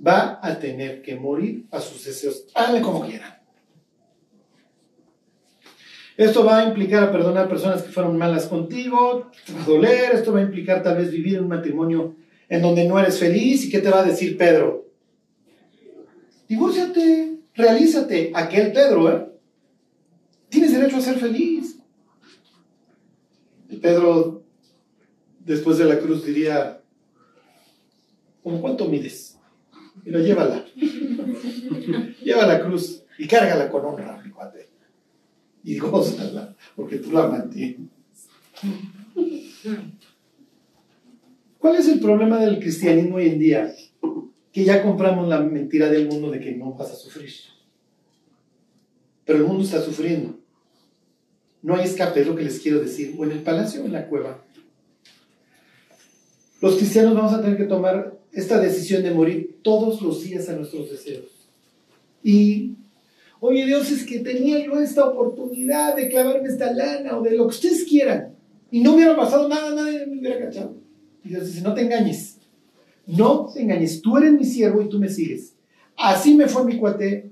[0.05, 2.45] Va a tener que morir a sus deseos.
[2.55, 3.33] Háganle como quieran.
[6.15, 10.31] Esto va a implicar a perdonar a personas que fueron malas contigo, a doler, esto
[10.31, 12.15] va a implicar tal vez vivir un matrimonio
[12.47, 13.65] en donde no eres feliz.
[13.65, 14.87] ¿Y qué te va a decir Pedro?
[16.47, 18.31] Divórciate, realízate.
[18.33, 19.36] Aquel Pedro, ¿eh?
[20.49, 21.79] Tienes derecho a ser feliz.
[23.69, 24.43] Y Pedro,
[25.39, 26.81] después de la cruz, diría,
[28.43, 29.37] ¿cómo cuánto mides?
[30.05, 30.65] Lo llévala.
[32.23, 34.67] Lleva la cruz y cárgala con honra, mi cuate
[35.67, 37.89] y gózala, porque tú la mantienes.
[41.59, 43.75] ¿Cuál es el problema del cristianismo hoy en día?
[44.53, 47.31] Que ya compramos la mentira del mundo de que no vas a sufrir.
[49.27, 50.39] Pero el mundo está sufriendo.
[51.61, 53.13] No hay escape, es lo que les quiero decir.
[53.19, 54.43] O en el palacio o en la cueva.
[56.61, 60.53] Los cristianos vamos a tener que tomar esta decisión de morir todos los días a
[60.53, 61.29] nuestros deseos.
[62.23, 62.77] Y
[63.39, 67.43] Oye, Dios, es que tenía yo esta oportunidad de clavarme esta lana o de lo
[67.43, 68.35] que ustedes quieran.
[68.71, 70.75] Y no hubiera pasado nada, nadie me hubiera cachado.
[71.23, 72.37] Y Dios dice, no te engañes.
[73.05, 74.01] No te engañes.
[74.01, 75.53] Tú eres mi siervo y tú me sigues.
[75.95, 77.26] Así me fue mi cuate.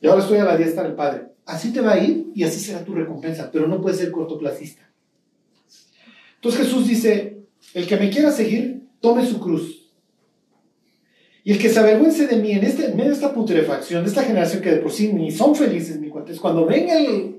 [0.00, 1.28] Y ahora estoy a la diestra del Padre.
[1.44, 3.50] Así te va a ir y así será tu recompensa.
[3.52, 4.90] Pero no puedes ser cortoplacista.
[6.36, 9.86] Entonces Jesús dice, el que me quiera seguir, tome su cruz
[11.46, 14.24] y el que se avergüence de mí en, este, medio de esta putrefacción, de esta
[14.24, 17.36] generación que de por sí ni son felices, mi cuates, cuando venga el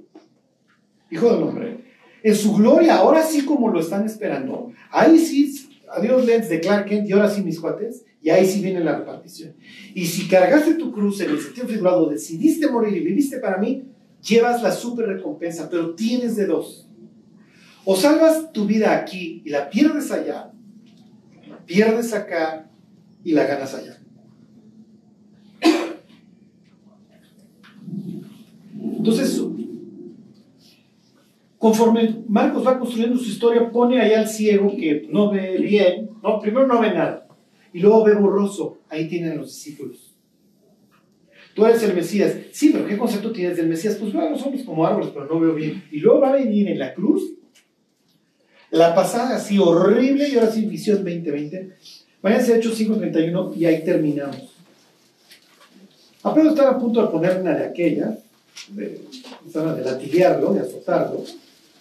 [1.11, 1.83] Hijo del Hombre,
[2.23, 6.85] en su gloria, ahora sí como lo están esperando, ahí sí, adiós Lens de Clark
[6.85, 9.55] Kent, y ahora sí mis cuates, y ahí sí viene la repartición.
[9.93, 13.85] Y si cargaste tu cruz en el sentido figurado, decidiste morir y viviste para mí,
[14.21, 16.89] llevas la super recompensa, pero tienes de dos.
[17.85, 20.51] O salvas tu vida aquí y la pierdes allá,
[21.65, 22.69] pierdes acá
[23.23, 24.01] y la ganas allá.
[28.97, 29.41] Entonces,
[31.57, 36.39] conforme Marcos va construyendo su historia, pone ahí al ciego que no ve bien, no,
[36.39, 37.27] primero no ve nada,
[37.73, 40.15] y luego ve borroso, ahí tienen los discípulos.
[41.53, 42.35] Tú eres el Mesías.
[42.51, 43.95] Sí, pero ¿qué concepto tienes del Mesías?
[43.95, 45.83] Pues veo los hombres como árboles, pero no veo bien.
[45.91, 47.33] Y luego va a venir en la cruz,
[48.69, 51.73] la pasada así horrible, y ahora sí, visión 2020,
[52.21, 54.53] Váyanse a Hechos 5.31 y ahí terminamos.
[56.23, 58.17] Apenas estar a punto de poner una de aquellas,
[58.69, 59.01] de,
[59.45, 61.23] de latiguearlo, de azotarlo.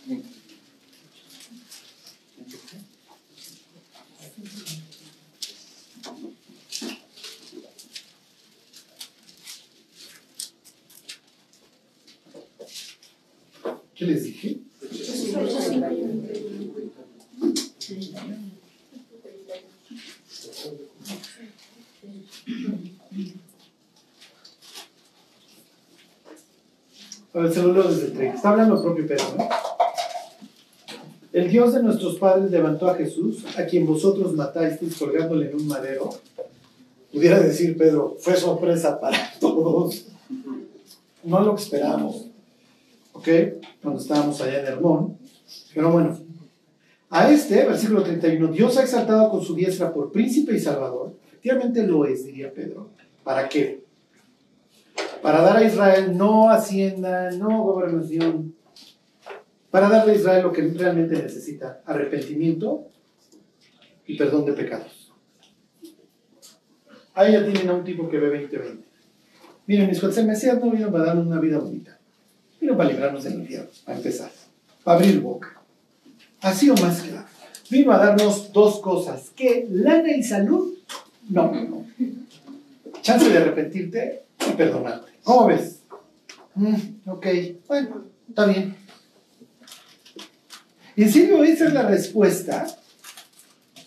[0.06, 0.14] ¿Qué
[14.04, 14.60] les dije?
[27.34, 28.36] A ver, se lo leo desde el 30.
[28.36, 29.75] Está hablando el propio Pedro, ¿no?
[31.36, 35.68] El Dios de nuestros padres levantó a Jesús, a quien vosotros matasteis colgándole en un
[35.68, 36.08] madero.
[37.12, 40.06] Pudiera decir Pedro, fue sorpresa para todos.
[41.24, 42.28] No lo que esperábamos.
[43.12, 43.28] ¿Ok?
[43.82, 45.18] Cuando estábamos allá en Hermón.
[45.74, 46.18] Pero bueno,
[47.10, 51.12] a este, versículo 31, Dios ha exaltado con su diestra por príncipe y salvador.
[51.28, 52.88] Efectivamente lo es, diría Pedro.
[53.22, 53.84] ¿Para qué?
[55.20, 58.55] Para dar a Israel no hacienda, no gobernación.
[59.76, 62.88] Para darle a Israel lo que realmente necesita, arrepentimiento
[64.06, 65.12] y perdón de pecados.
[67.12, 68.78] Ahí ya tienen a un tipo que ve 20-20.
[69.66, 71.98] Miren, mis cuates, el Mesías no vino para darnos una vida bonita.
[72.58, 74.30] Vino para librarnos del infierno, para empezar.
[74.82, 75.60] Para abrir boca.
[76.40, 77.26] Así o más claro.
[77.68, 79.30] Vino a darnos dos cosas.
[79.36, 79.66] ¿Qué?
[79.70, 80.72] ¿Lana y salud?
[81.28, 81.84] No, no.
[83.02, 85.12] Chance de arrepentirte y perdonarte.
[85.22, 85.82] ¿Cómo ves?
[86.54, 87.26] Mm, ok,
[87.68, 88.85] bueno, está bien.
[90.96, 92.66] Y serio, esa es la respuesta.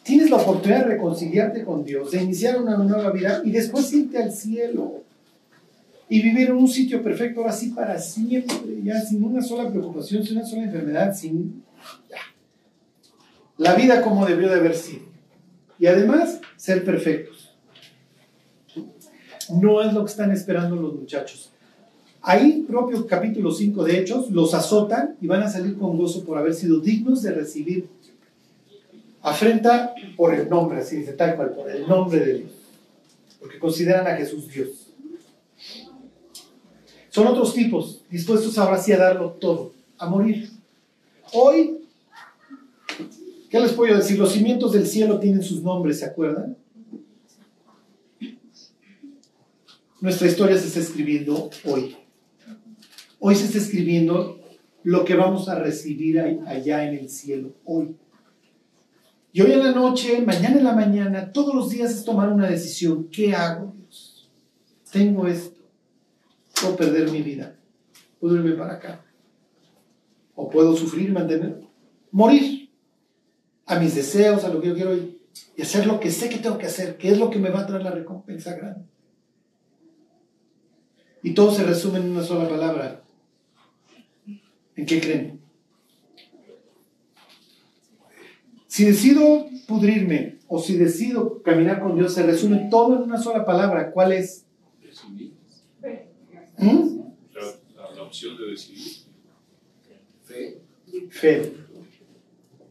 [0.03, 4.21] Tienes la oportunidad de reconciliarte con Dios, de iniciar una nueva vida y después irte
[4.21, 5.03] al cielo
[6.07, 10.23] y vivir en un sitio perfecto, ahora sí para siempre, ya sin una sola preocupación,
[10.23, 11.63] sin una sola enfermedad, sin.
[13.57, 15.03] La vida como debió de haber sido.
[15.77, 17.55] Y además, ser perfectos.
[19.49, 21.51] No es lo que están esperando los muchachos.
[22.21, 26.37] Ahí, propio capítulo 5 de Hechos, los azotan y van a salir con gozo por
[26.37, 27.87] haber sido dignos de recibir
[29.21, 32.51] afrenta por el nombre, así dice tal cual, por el nombre de Dios.
[33.39, 34.87] Porque consideran a Jesús Dios.
[37.09, 40.49] Son otros tipos, dispuestos ahora sí a darlo todo, a morir.
[41.33, 41.79] Hoy,
[43.49, 44.17] ¿qué les puedo decir?
[44.17, 46.55] Los cimientos del cielo tienen sus nombres, ¿se acuerdan?
[50.01, 51.97] Nuestra historia se está escribiendo hoy.
[53.19, 54.39] Hoy se está escribiendo
[54.83, 57.95] lo que vamos a recibir allá en el cielo, hoy.
[59.31, 62.49] Y hoy en la noche, mañana en la mañana, todos los días es tomar una
[62.49, 63.09] decisión.
[63.11, 64.29] ¿Qué hago, Dios?
[64.91, 65.59] Tengo esto.
[66.59, 67.55] Puedo perder mi vida.
[68.19, 69.05] Puedo irme para acá.
[70.35, 71.61] O puedo sufrir, mantener,
[72.11, 72.69] morir
[73.65, 76.57] a mis deseos, a lo que yo quiero y hacer lo que sé que tengo
[76.57, 78.85] que hacer, que es lo que me va a traer la recompensa grande.
[81.21, 83.03] Y todo se resume en una sola palabra.
[84.79, 85.41] ¿En qué creen?
[88.67, 93.43] Si decido pudrirme o si decido caminar con Dios, se resume todo en una sola
[93.43, 93.91] palabra.
[93.91, 94.45] ¿Cuál es?
[94.81, 95.33] Decidir.
[96.57, 96.99] ¿Mm?
[97.93, 99.03] La, opción de decidir.
[100.23, 100.61] Fe.
[101.09, 101.53] Fe.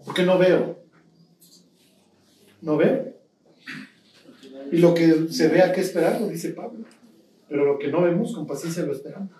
[0.06, 0.78] Porque no veo.
[2.62, 3.16] No veo.
[4.72, 6.86] Y lo que se ve hay que esperar, lo dice Pablo.
[7.50, 9.30] Pero lo que no vemos, con paciencia lo esperamos.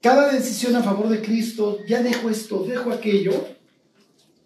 [0.00, 3.32] Cada decisión a favor de Cristo, ya dejo esto, dejo aquello,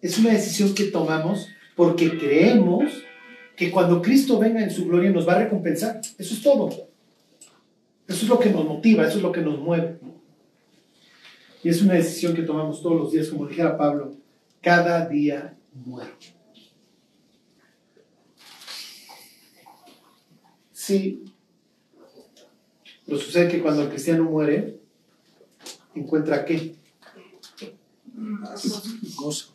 [0.01, 2.91] es una decisión que tomamos porque creemos
[3.55, 6.01] que cuando Cristo venga en su gloria nos va a recompensar.
[6.17, 6.69] Eso es todo.
[8.07, 9.99] Eso es lo que nos motiva, eso es lo que nos mueve.
[11.63, 14.17] Y es una decisión que tomamos todos los días, como dijera Pablo,
[14.61, 16.11] cada día muero.
[20.71, 21.23] Sí,
[23.05, 24.82] pero sucede que cuando el cristiano muere,
[25.95, 26.75] encuentra qué?
[29.15, 29.53] Gozo.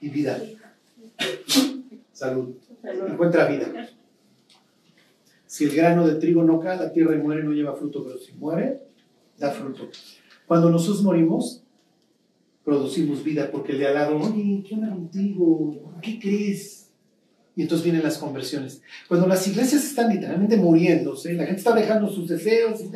[0.00, 0.40] Y vida.
[2.12, 2.54] Salud.
[2.82, 3.88] Encuentra vida.
[5.46, 8.18] Si el grano de trigo no cae la tierra y muere, no lleva fruto, pero
[8.18, 8.80] si muere,
[9.38, 9.88] da fruto.
[10.46, 11.62] Cuando nosotros morimos,
[12.64, 15.92] producimos vida, porque el de al lado, oye, ¿qué onda contigo?
[16.02, 16.90] ¿Qué crees?
[17.56, 18.82] Y entonces vienen las conversiones.
[19.06, 22.90] Cuando las iglesias están literalmente muriéndose, la gente está dejando sus deseos y,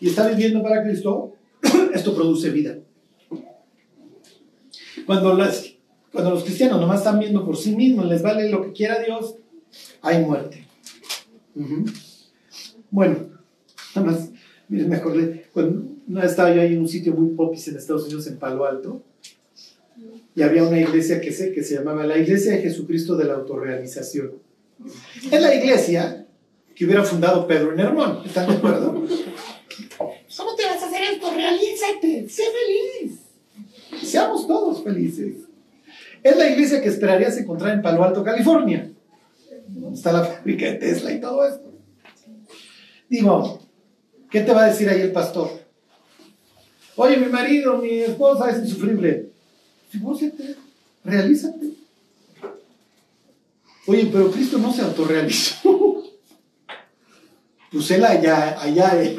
[0.00, 1.34] y está viviendo para Cristo,
[1.94, 2.78] esto produce vida.
[5.06, 9.36] Cuando, los cristianos nomás están viendo por sí mismos, les vale lo que quiera Dios,
[10.02, 10.66] hay muerte.
[12.90, 13.28] Bueno,
[13.94, 14.30] nada más,
[14.68, 18.04] miren, me acordé, cuando vez estaba yo ahí en un sitio muy popis en Estados
[18.04, 19.02] Unidos, en Palo Alto,
[20.34, 23.34] y había una iglesia que sé que se llamaba la Iglesia de Jesucristo de la
[23.34, 24.34] Autorrealización.
[25.30, 26.26] Es la iglesia
[26.74, 29.04] que hubiera fundado Pedro en Hermón, ¿están de acuerdo?
[29.98, 31.32] ¿Cómo te vas a hacer esto?
[31.88, 33.18] Realízate, sé feliz.
[34.02, 35.36] Seamos todos felices.
[36.22, 38.90] Es la iglesia que esperarías encontrar en Palo Alto, California.
[39.92, 41.72] Está la fábrica de Tesla y todo esto.
[43.08, 43.60] Digo,
[44.30, 45.50] ¿qué te va a decir ahí el pastor?
[46.96, 49.30] Oye, mi marido, mi esposa es insufrible.
[49.92, 50.56] Divórciate,
[51.04, 51.70] realízate.
[53.86, 55.94] Oye, pero Cristo no se autorrealizó.
[57.70, 59.14] Pues él allá, allá, eh,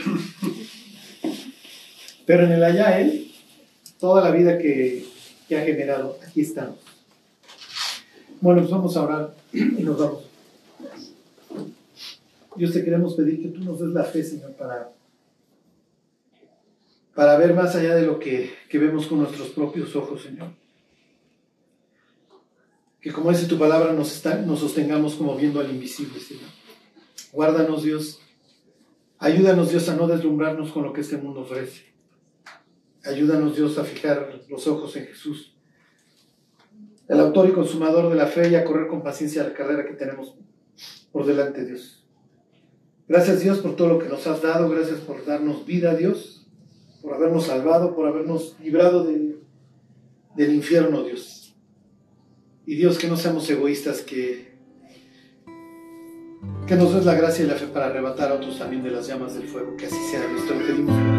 [2.30, 3.31] Pero en el allá Él,
[3.99, 5.03] toda la vida que,
[5.49, 6.77] ha generado, aquí estamos.
[8.39, 10.30] Bueno, pues vamos a orar y nos vamos.
[12.56, 14.91] Dios te queremos pedir que tú nos des la fe, Señor, para,
[17.15, 20.49] para ver más allá de lo que, que vemos con nuestros propios ojos, Señor.
[23.01, 26.51] Que como dice tu palabra, nos, está, nos sostengamos como viendo al invisible, Señor.
[27.31, 28.19] Guárdanos, Dios.
[29.18, 31.88] Ayúdanos, Dios, a no deslumbrarnos con lo que este mundo ofrece.
[33.05, 35.55] Ayúdanos, Dios, a fijar los ojos en Jesús,
[37.07, 39.93] el autor y consumador de la fe, y a correr con paciencia la carrera que
[39.93, 40.35] tenemos
[41.11, 42.05] por delante, Dios.
[43.07, 44.69] Gracias, Dios, por todo lo que nos has dado.
[44.69, 46.47] Gracias por darnos vida, Dios,
[47.01, 49.39] por habernos salvado, por habernos librado de,
[50.35, 51.55] del infierno, Dios.
[52.67, 54.53] Y Dios, que no seamos egoístas, que,
[56.67, 59.07] que nos des la gracia y la fe para arrebatar a otros también de las
[59.07, 59.76] llamas del fuego.
[59.76, 61.18] Que así sea, Dios, te pedimos.